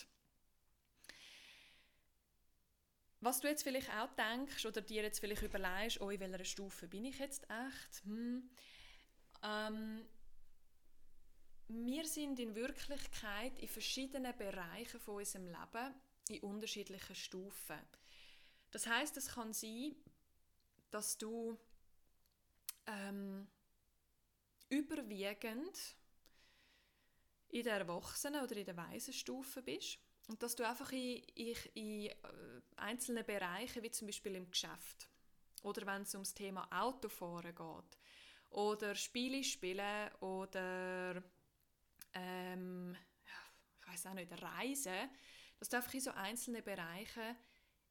Was 3.21 3.41
du 3.41 3.49
jetzt 3.49 3.63
vielleicht 3.63 3.91
auch 3.91 4.11
denkst 4.17 4.67
oder 4.67 4.83
dir 4.83 5.03
jetzt 5.03 5.19
vielleicht 5.19 5.43
überlegst, 5.43 6.01
oh, 6.01 6.11
in 6.11 6.21
welcher 6.21 6.45
Stufe 6.45 6.87
bin 6.87 7.07
ich 7.07 7.19
jetzt 7.19 7.45
echt? 7.45 8.05
Hm. 8.05 8.51
Ähm, 9.43 10.05
wir 11.69 12.05
sind 12.05 12.39
in 12.39 12.55
Wirklichkeit 12.55 13.59
in 13.59 13.69
verschiedenen 13.69 14.37
Bereichen 14.37 15.01
von 15.01 15.17
unserem 15.17 15.47
Leben 15.47 15.95
in 16.29 16.41
unterschiedlichen 16.41 17.15
Stufen. 17.15 17.79
Das 18.71 18.87
heißt, 18.87 19.17
es 19.17 19.29
kann 19.29 19.53
sein, 19.55 19.97
dass 20.91 21.17
du 21.17 21.59
ähm, 22.87 23.49
überwiegend 24.69 25.97
in 27.49 27.63
der 27.63 27.79
Erwachsenen- 27.79 28.43
oder 28.43 28.57
in 28.57 28.65
der 28.65 28.77
Waisenstufe 28.77 29.63
bist 29.63 29.99
und 30.29 30.43
dass 30.43 30.57
du 30.57 30.67
einfach 30.67 30.91
in, 30.93 31.23
in, 31.35 31.57
in 31.75 32.07
äh, 32.07 32.15
einzelnen 32.77 33.25
Bereichen, 33.25 33.83
wie 33.83 33.91
zum 33.91 34.07
Beispiel 34.07 34.35
im 34.35 34.51
Geschäft 34.51 35.09
oder 35.63 35.87
wenn 35.87 36.03
es 36.03 36.15
ums 36.15 36.35
Thema 36.35 36.67
Autofahren 36.71 37.55
geht 37.55 37.99
oder 38.51 38.95
Spiele 38.95 39.43
spielen 39.45 40.13
oder 40.21 41.23
ähm, 42.13 42.97
ich 43.81 43.89
weiß 43.89 44.07
auch 44.07 44.15
nicht, 44.15 44.33
Reisen, 44.43 45.11
dass 45.59 45.69
du 45.69 45.77
einfach 45.77 45.95
in 45.95 46.01
so 46.01 46.11
einzelnen 46.11 46.65
Bereichen 46.65 47.37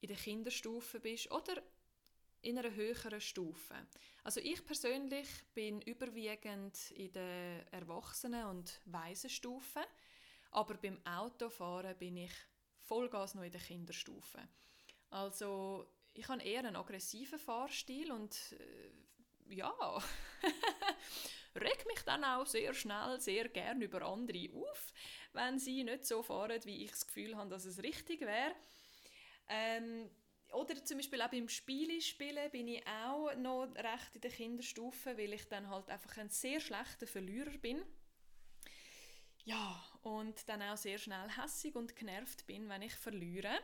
in 0.02 0.08
der 0.08 0.18
Kinderstufe 0.18 1.00
bist 1.00 1.32
oder 1.32 1.62
in 2.44 2.58
einer 2.58 2.74
höheren 2.74 3.22
Stufe. 3.22 3.76
Also 4.24 4.40
ich 4.42 4.64
persönlich 4.66 5.28
bin 5.54 5.82
überwiegend 5.82 6.92
in 6.92 7.12
der 7.14 7.66
Erwachsenen- 7.72 8.46
und 8.46 8.82
Waisenstufe, 8.86 9.82
aber 10.52 10.76
beim 10.76 11.00
Autofahren 11.06 11.98
bin 11.98 12.18
ich 12.18 12.34
Vollgas 12.82 13.34
noch 13.34 13.44
in 13.44 13.52
der 13.52 13.62
Kinderstufe. 13.62 14.40
Also 15.10 15.88
ich 16.14 16.28
habe 16.28 16.44
eher 16.44 16.60
einen 16.60 16.76
aggressiven 16.76 17.40
Fahrstil 17.40 18.12
und 18.12 18.36
äh, 18.60 19.56
ja, 19.56 19.74
reg 21.56 21.86
mich 21.88 22.02
dann 22.04 22.26
auch 22.26 22.46
sehr 22.46 22.74
schnell, 22.74 23.20
sehr 23.20 23.48
gern 23.48 23.82
über 23.82 24.02
andere 24.02 24.50
auf, 24.54 24.94
wenn 25.32 25.60
sie 25.60 25.84
nicht 25.84 26.06
so 26.06 26.22
fahren, 26.22 26.60
wie 26.66 26.84
ich 26.84 26.92
das 26.92 27.08
Gefühl 27.08 27.38
habe, 27.38 27.50
dass 27.50 27.66
es 27.66 27.82
richtig 27.82 28.22
wäre. 28.22 28.56
Ähm, 29.48 30.10
oder 30.54 30.84
zum 30.84 30.98
Beispiel 30.98 31.22
auch 31.22 31.30
beim 31.30 31.50
Spiele 31.50 32.00
spielen 32.02 32.52
bin 32.52 32.68
ich 32.68 32.86
auch 32.88 33.36
noch 33.36 33.68
recht 33.76 34.16
in 34.16 34.22
der 34.22 34.32
Kinderstufe, 34.32 35.18
weil 35.18 35.34
ich 35.34 35.48
dann 35.50 35.70
halt 35.70 35.90
einfach 35.90 36.18
ein 36.18 36.30
sehr 36.30 36.60
schlechter 36.60 37.08
Verlierer 37.08 37.58
bin. 37.58 37.84
Ja, 39.46 39.84
und 40.04 40.48
dann 40.48 40.62
auch 40.62 40.78
sehr 40.78 40.98
schnell 40.98 41.30
hässig 41.30 41.76
und 41.76 41.96
genervt 41.96 42.46
bin, 42.46 42.70
wenn 42.70 42.82
ich 42.82 42.94
verliere. 42.94 43.60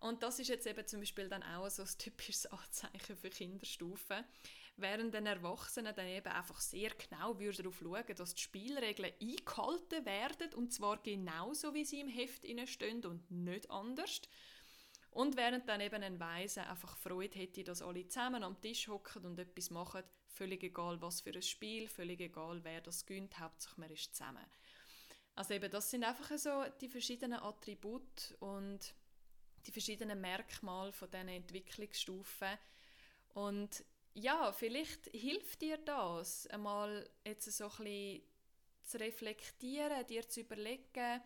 Und 0.00 0.22
das 0.22 0.38
ist 0.38 0.48
jetzt 0.48 0.66
eben 0.66 0.86
zum 0.86 1.00
Beispiel 1.00 1.28
dann 1.28 1.42
auch 1.42 1.68
so 1.70 1.82
ein 1.82 1.98
typisches 1.98 2.46
Anzeichen 2.52 3.16
für 3.16 3.30
Kinderstufen. 3.30 4.24
Während 4.76 5.12
den 5.12 5.26
Erwachsenen 5.26 5.94
dann 5.94 6.06
eben 6.06 6.28
einfach 6.28 6.60
sehr 6.60 6.90
genau 6.90 7.34
darauf 7.34 7.78
schauen, 7.80 8.14
dass 8.16 8.34
die 8.34 8.42
Spielregeln 8.42 9.12
eingehalten 9.20 10.06
werden 10.06 10.54
und 10.54 10.72
zwar 10.72 10.98
genauso, 11.02 11.74
wie 11.74 11.84
sie 11.84 12.00
im 12.00 12.08
Heft 12.08 12.46
stehen 12.68 13.04
und 13.04 13.28
nicht 13.28 13.68
anders. 13.70 14.22
Und 15.10 15.36
während 15.36 15.68
dann 15.68 15.80
eben 15.80 16.02
ein 16.02 16.20
Weise 16.20 16.66
einfach 16.66 16.96
Freude 16.96 17.38
hätte, 17.38 17.64
dass 17.64 17.82
alle 17.82 18.06
zusammen 18.06 18.42
am 18.42 18.60
Tisch 18.60 18.88
hocken 18.88 19.24
und 19.24 19.38
etwas 19.38 19.70
machen, 19.70 20.02
völlig 20.26 20.62
egal 20.62 21.00
was 21.00 21.20
für 21.20 21.32
ein 21.32 21.42
Spiel, 21.42 21.88
völlig 21.88 22.20
egal 22.20 22.62
wer 22.62 22.80
das 22.80 23.04
gönnt, 23.06 23.38
Hauptsache 23.38 23.80
man 23.80 23.90
ist 23.90 24.14
zusammen. 24.14 24.44
Also 25.34 25.54
eben, 25.54 25.70
das 25.70 25.90
sind 25.90 26.04
einfach 26.04 26.36
so 26.36 26.64
die 26.80 26.88
verschiedenen 26.88 27.40
Attribute 27.40 28.36
und 28.40 28.94
die 29.66 29.72
verschiedenen 29.72 30.20
Merkmale 30.20 30.92
von 30.92 31.10
diesen 31.10 31.28
Entwicklungsstufen. 31.28 32.58
Und 33.34 33.84
ja, 34.14 34.52
vielleicht 34.52 35.06
hilft 35.12 35.62
dir 35.62 35.78
das, 35.78 36.46
einmal 36.48 37.08
jetzt 37.24 37.50
so 37.52 37.64
ein 37.64 37.70
bisschen 37.70 38.22
zu 38.82 38.98
reflektieren, 38.98 40.06
dir 40.06 40.28
zu 40.28 40.40
überlegen, 40.40 41.22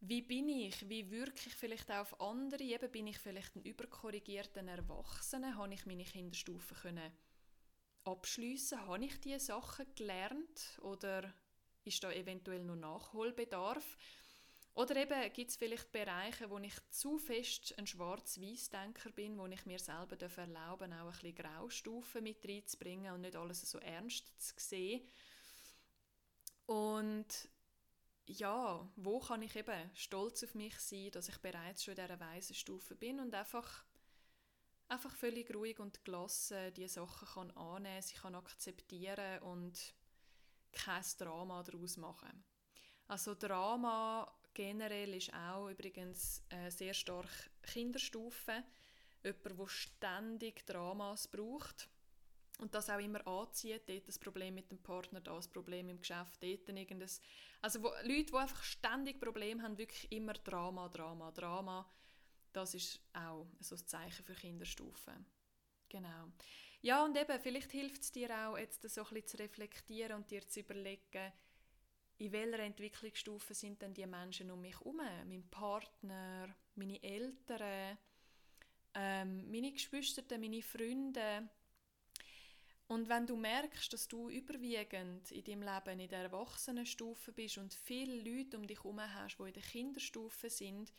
wie 0.00 0.22
bin 0.22 0.48
ich, 0.48 0.88
wie 0.88 1.10
wirke 1.10 1.46
ich 1.46 1.54
vielleicht 1.54 1.90
auch 1.90 2.00
auf 2.00 2.20
andere, 2.20 2.62
eben 2.62 2.90
bin 2.90 3.06
ich 3.06 3.18
vielleicht 3.18 3.56
ein 3.56 3.62
überkorrigierter 3.62 4.62
Erwachsener, 4.62 5.56
habe 5.56 5.74
ich 5.74 5.86
meine 5.86 6.04
Kinderstufen 6.04 6.76
können 6.76 7.12
abschliessen, 8.04 8.86
habe 8.86 9.04
ich 9.04 9.20
diese 9.20 9.40
Sachen 9.40 9.86
gelernt? 9.94 10.78
Oder 10.82 11.32
ist 11.84 12.02
da 12.02 12.10
eventuell 12.10 12.64
noch 12.64 12.76
Nachholbedarf? 12.76 13.96
Oder 14.74 14.96
eben 14.96 15.32
gibt 15.32 15.50
es 15.50 15.56
vielleicht 15.56 15.90
Bereiche, 15.90 16.48
wo 16.50 16.58
ich 16.58 16.74
zu 16.90 17.18
fest 17.18 17.74
ein 17.78 17.86
Schwarz-Weiß-Denker 17.86 19.10
bin, 19.10 19.36
wo 19.36 19.46
ich 19.46 19.66
mir 19.66 19.78
selber 19.78 20.16
erlauben 20.20 20.90
darf, 20.90 21.00
auch 21.00 21.06
ein 21.06 21.10
bisschen 21.10 21.34
Graustufen 21.34 22.22
mit 22.22 22.46
reinzubringen 22.46 23.12
und 23.12 23.22
nicht 23.22 23.34
alles 23.34 23.68
so 23.68 23.78
ernst 23.78 24.40
zu 24.40 24.54
sehen. 24.56 25.02
Und 26.66 27.26
ja, 28.28 28.88
wo 28.96 29.20
kann 29.20 29.42
ich 29.42 29.56
eben 29.56 29.90
stolz 29.94 30.44
auf 30.44 30.54
mich 30.54 30.78
sein, 30.78 31.10
dass 31.10 31.28
ich 31.28 31.38
bereits 31.38 31.84
schon 31.84 31.94
in 31.94 32.02
dieser 32.02 32.20
weisen 32.20 32.54
Stufe 32.54 32.94
bin 32.94 33.20
und 33.20 33.34
einfach, 33.34 33.84
einfach 34.88 35.14
völlig 35.14 35.54
ruhig 35.54 35.78
und 35.78 36.04
gelassen 36.04 36.72
die 36.74 36.88
Sachen 36.88 37.28
kann 37.28 37.50
annehmen, 37.52 38.02
sie 38.02 38.16
kann 38.16 38.34
akzeptieren 38.34 39.42
und 39.42 39.94
kein 40.72 41.04
Drama 41.18 41.62
daraus 41.62 41.96
machen. 41.96 42.44
Also 43.06 43.34
Drama 43.34 44.30
generell 44.52 45.14
ist 45.14 45.32
auch 45.32 45.68
übrigens 45.68 46.42
sehr 46.68 46.92
stark 46.92 47.30
Kinderstufe. 47.62 48.62
Jemand, 49.24 49.58
der 49.58 49.68
ständig 49.68 50.66
Dramas 50.66 51.26
braucht 51.26 51.88
und 52.58 52.74
das 52.74 52.90
auch 52.90 52.98
immer 52.98 53.26
anzieht, 53.26 53.88
dort 53.88 54.08
das 54.08 54.18
Problem 54.18 54.54
mit 54.54 54.70
dem 54.70 54.78
Partner, 54.78 55.20
da 55.20 55.34
das 55.34 55.48
Problem 55.48 55.88
im 55.88 56.00
Geschäft, 56.00 56.42
dort 56.42 56.68
irgendein... 56.68 57.10
Also 57.62 57.82
wo, 57.82 57.88
Leute, 58.02 58.26
die 58.26 58.34
einfach 58.34 58.62
ständig 58.62 59.20
Probleme 59.20 59.62
haben, 59.62 59.78
wirklich 59.78 60.10
immer 60.12 60.34
Drama, 60.34 60.88
Drama, 60.88 61.30
Drama, 61.32 61.88
das 62.52 62.74
ist 62.74 63.00
auch 63.12 63.46
so 63.60 63.76
ein 63.76 63.86
Zeichen 63.86 64.24
für 64.24 64.34
Kinderstufen. 64.34 65.26
Genau. 65.88 66.32
Ja, 66.80 67.04
und 67.04 67.16
eben, 67.16 67.40
vielleicht 67.40 67.72
hilft 67.72 68.02
es 68.02 68.12
dir 68.12 68.30
auch, 68.30 68.58
jetzt 68.58 68.88
so 68.88 69.02
ein 69.02 69.08
bisschen 69.08 69.26
zu 69.26 69.36
reflektieren 69.38 70.16
und 70.16 70.30
dir 70.30 70.46
zu 70.46 70.60
überlegen, 70.60 71.32
in 72.18 72.32
welcher 72.32 72.58
Entwicklungsstufe 72.58 73.54
sind 73.54 73.80
denn 73.80 73.94
die 73.94 74.06
Menschen 74.06 74.50
um 74.50 74.60
mich 74.60 74.78
herum? 74.78 74.96
Mein 74.96 75.48
Partner, 75.50 76.54
meine 76.74 77.02
Eltern, 77.02 77.96
ähm, 78.94 79.50
meine 79.50 79.72
Geschwister, 79.72 80.38
meine 80.38 80.62
Freunde. 80.62 81.48
Und 82.88 83.10
wenn 83.10 83.26
du 83.26 83.36
merkst, 83.36 83.92
dass 83.92 84.08
du 84.08 84.30
überwiegend 84.30 85.30
in 85.30 85.44
deinem 85.44 85.62
Leben 85.62 86.00
in 86.00 86.08
der 86.08 86.22
Erwachsenenstufe 86.22 87.32
bist 87.32 87.58
und 87.58 87.74
viele 87.74 88.16
Leute 88.22 88.56
um 88.56 88.66
dich 88.66 88.78
herum 88.78 88.98
hast, 88.98 89.36
die 89.36 89.42
in 89.42 89.52
der 89.52 89.62
Kinderstufe 89.62 90.48
sind, 90.48 90.92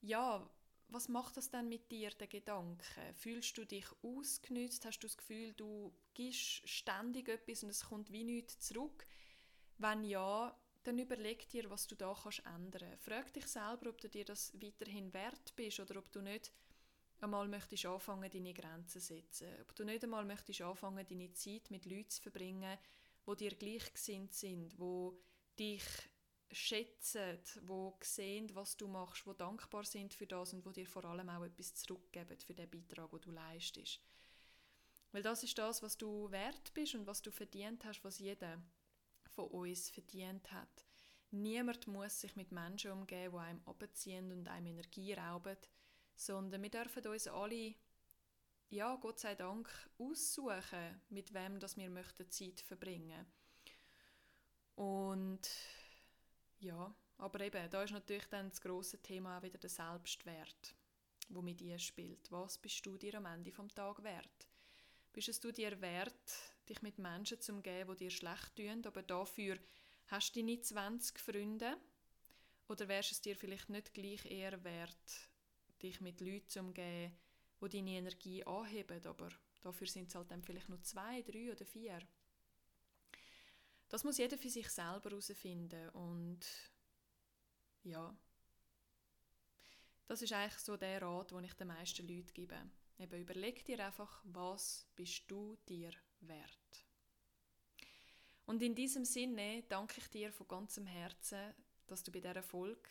ja, 0.00 0.48
was 0.88 1.08
macht 1.08 1.36
das 1.36 1.50
denn 1.50 1.68
mit 1.68 1.90
dir, 1.90 2.10
der 2.10 2.26
Gedanke? 2.26 3.14
Fühlst 3.14 3.56
du 3.56 3.66
dich 3.66 3.86
ausgenützt? 4.02 4.84
Hast 4.86 5.00
du 5.00 5.06
das 5.06 5.16
Gefühl, 5.16 5.52
du 5.54 5.92
gibst 6.14 6.66
ständig 6.68 7.28
etwas 7.28 7.62
und 7.62 7.70
es 7.70 7.84
kommt 7.84 8.10
wie 8.10 8.24
nichts 8.24 8.58
zurück? 8.60 9.06
Wenn 9.76 10.04
ja, 10.04 10.58
dann 10.84 10.98
überleg 10.98 11.48
dir, 11.50 11.70
was 11.70 11.86
du 11.86 11.94
da 11.94 12.16
kannst 12.20 12.42
ändern. 12.46 12.96
Frag 12.98 13.32
dich 13.32 13.46
selber, 13.46 13.90
ob 13.90 14.00
du 14.00 14.08
dir 14.08 14.24
das 14.24 14.52
weiterhin 14.60 15.12
wert 15.12 15.54
bist 15.54 15.80
oder 15.80 15.98
ob 15.98 16.10
du 16.12 16.20
nicht 16.20 16.50
einmal 17.22 17.48
möchtest 17.48 17.86
anfangen, 17.86 18.30
deine 18.30 18.54
Grenzen 18.54 19.00
zu 19.00 19.00
setzen. 19.00 19.48
Ob 19.60 19.74
du 19.74 19.84
nicht 19.84 20.02
einmal 20.04 20.24
möchtest 20.24 20.60
anfangen, 20.62 21.06
deine 21.06 21.32
Zeit 21.32 21.70
mit 21.70 21.86
Leuten 21.86 22.10
zu 22.10 22.22
verbringen, 22.22 22.78
wo 23.24 23.34
dir 23.34 23.54
gleichgesinnt 23.54 24.34
sind, 24.34 24.78
wo 24.78 25.18
dich 25.58 25.84
schätzen, 26.50 27.38
wo 27.62 27.96
sehen, 28.02 28.54
was 28.54 28.76
du 28.76 28.86
machst, 28.88 29.26
wo 29.26 29.32
dankbar 29.32 29.84
sind 29.84 30.12
für 30.12 30.26
das 30.26 30.52
und 30.52 30.66
wo 30.66 30.70
dir 30.70 30.86
vor 30.86 31.04
allem 31.04 31.28
auch 31.28 31.44
etwas 31.44 31.74
zurückgeben 31.74 32.38
für 32.38 32.54
den 32.54 32.70
Beitrag, 32.70 33.10
den 33.10 33.20
du 33.20 33.30
leistest. 33.30 34.00
Weil 35.12 35.22
das 35.22 35.42
ist 35.42 35.56
das, 35.58 35.82
was 35.82 35.96
du 35.96 36.30
wert 36.30 36.72
bist 36.74 36.94
und 36.94 37.06
was 37.06 37.22
du 37.22 37.30
verdient 37.30 37.84
hast, 37.84 38.02
was 38.04 38.18
jeder 38.18 38.62
von 39.30 39.48
uns 39.48 39.90
verdient 39.90 40.50
hat. 40.52 40.86
Niemand 41.30 41.86
muss 41.86 42.20
sich 42.20 42.36
mit 42.36 42.52
Menschen 42.52 42.92
umgeben, 42.92 43.32
die 43.32 43.38
einem 43.38 43.62
abziehen 43.64 44.32
und 44.32 44.48
einem 44.48 44.66
Energie 44.66 45.14
rauben, 45.14 45.56
sondern 46.14 46.62
wir 46.62 46.70
dürfen 46.70 47.06
uns 47.06 47.26
alle, 47.28 47.74
ja, 48.70 48.96
Gott 48.96 49.20
sei 49.20 49.34
Dank, 49.34 49.68
aussuchen, 49.98 51.00
mit 51.10 51.32
wem 51.34 51.58
das 51.60 51.76
wir 51.76 51.90
möchten 51.90 52.30
Zeit 52.30 52.60
verbringen. 52.60 53.26
Und 54.76 55.48
ja, 56.60 56.94
aber 57.18 57.40
eben, 57.40 57.70
da 57.70 57.82
ist 57.82 57.92
natürlich 57.92 58.26
dann 58.26 58.48
das 58.48 58.60
große 58.60 59.02
Thema 59.02 59.38
auch 59.38 59.42
wieder 59.42 59.58
der 59.58 59.70
Selbstwert, 59.70 60.74
wo 61.28 61.42
mit 61.42 61.60
dir 61.60 61.78
spielt. 61.78 62.30
Was 62.32 62.58
bist 62.58 62.84
du 62.84 62.96
dir 62.96 63.14
am 63.14 63.26
Ende 63.26 63.52
vom 63.52 63.68
Tag 63.68 64.02
wert? 64.02 64.48
Bist 65.12 65.28
es 65.28 65.40
du 65.40 65.52
dir 65.52 65.80
wert, 65.80 66.32
dich 66.68 66.80
mit 66.82 66.98
Menschen 66.98 67.40
zu 67.40 67.52
umgeben, 67.52 67.94
die 67.96 68.04
dir 68.04 68.10
schlecht 68.10 68.56
tun, 68.56 68.84
aber 68.86 69.02
dafür 69.02 69.58
hast 70.06 70.34
du 70.34 70.40
deine 70.40 70.60
20 70.60 71.18
Freunde? 71.18 71.76
Oder 72.68 72.88
wärst 72.88 73.12
es 73.12 73.20
dir 73.20 73.36
vielleicht 73.36 73.68
nicht 73.68 73.92
gleich 73.92 74.24
eher 74.24 74.64
wert, 74.64 75.28
dich 75.82 76.00
mit 76.00 76.20
Leuten 76.20 76.48
zu 76.48 76.60
umgeben, 76.60 77.12
die 77.60 77.68
deine 77.68 77.90
Energie 77.90 78.44
anheben, 78.44 79.06
aber 79.06 79.28
dafür 79.60 79.86
sind 79.86 80.08
es 80.08 80.14
halt 80.14 80.30
dann 80.30 80.42
vielleicht 80.42 80.68
nur 80.68 80.82
zwei, 80.82 81.22
drei 81.22 81.52
oder 81.52 81.64
vier? 81.64 82.00
Das 83.88 84.04
muss 84.04 84.18
jeder 84.18 84.38
für 84.38 84.48
sich 84.48 84.68
selber 84.70 85.10
herausfinden 85.10 85.90
und 85.90 86.40
ja, 87.84 88.16
das 90.06 90.22
ist 90.22 90.32
eigentlich 90.32 90.58
so 90.58 90.76
der 90.76 91.00
Rat, 91.02 91.30
den 91.30 91.44
ich 91.44 91.54
den 91.54 91.68
meisten 91.68 92.06
Leuten 92.06 92.32
gebe. 92.32 92.56
Eben 92.98 93.20
überleg 93.20 93.64
dir 93.64 93.84
einfach, 93.84 94.22
was 94.24 94.86
bist 94.94 95.30
du 95.30 95.56
dir 95.68 95.90
wert. 96.20 96.84
Und 98.46 98.62
in 98.62 98.74
diesem 98.74 99.04
Sinne 99.04 99.62
danke 99.68 100.00
ich 100.00 100.08
dir 100.08 100.32
von 100.32 100.48
ganzem 100.48 100.86
Herzen, 100.86 101.54
dass 101.86 102.02
du 102.02 102.12
bei 102.12 102.20
dieser 102.20 102.42
Folge 102.42 102.88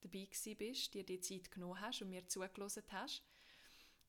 dabei 0.00 0.28
bist, 0.54 0.94
dir 0.94 1.04
die 1.04 1.20
Zeit 1.20 1.50
genommen 1.50 1.80
hast 1.80 2.02
und 2.02 2.10
mir 2.10 2.26
zugelassen 2.26 2.82
hast. 2.90 3.22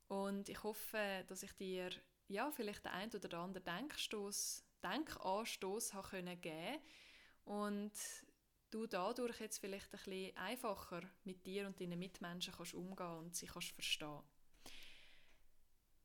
Und 0.07 0.49
ich 0.49 0.61
hoffe, 0.63 1.25
dass 1.27 1.43
ich 1.43 1.53
dir 1.53 1.91
ja, 2.27 2.49
vielleicht 2.51 2.85
den 2.85 2.91
einen 2.91 3.13
oder 3.13 3.39
anderen 3.39 3.65
Denkstoß, 3.65 4.63
Denkanstoß 4.83 5.93
habe 5.93 6.07
können 6.07 6.41
geben 6.41 6.79
und 7.45 7.91
du 8.71 8.87
dadurch 8.87 9.39
jetzt 9.39 9.59
vielleicht 9.59 9.87
ein 9.87 9.91
bisschen 9.91 10.37
einfacher 10.37 11.01
mit 11.23 11.45
dir 11.45 11.67
und 11.67 11.79
deinen 11.79 11.99
Mitmenschen 11.99 12.53
kannst 12.53 12.73
umgehen 12.73 13.19
und 13.19 13.35
sie 13.35 13.47
kannst 13.47 13.71
verstehen. 13.71 14.21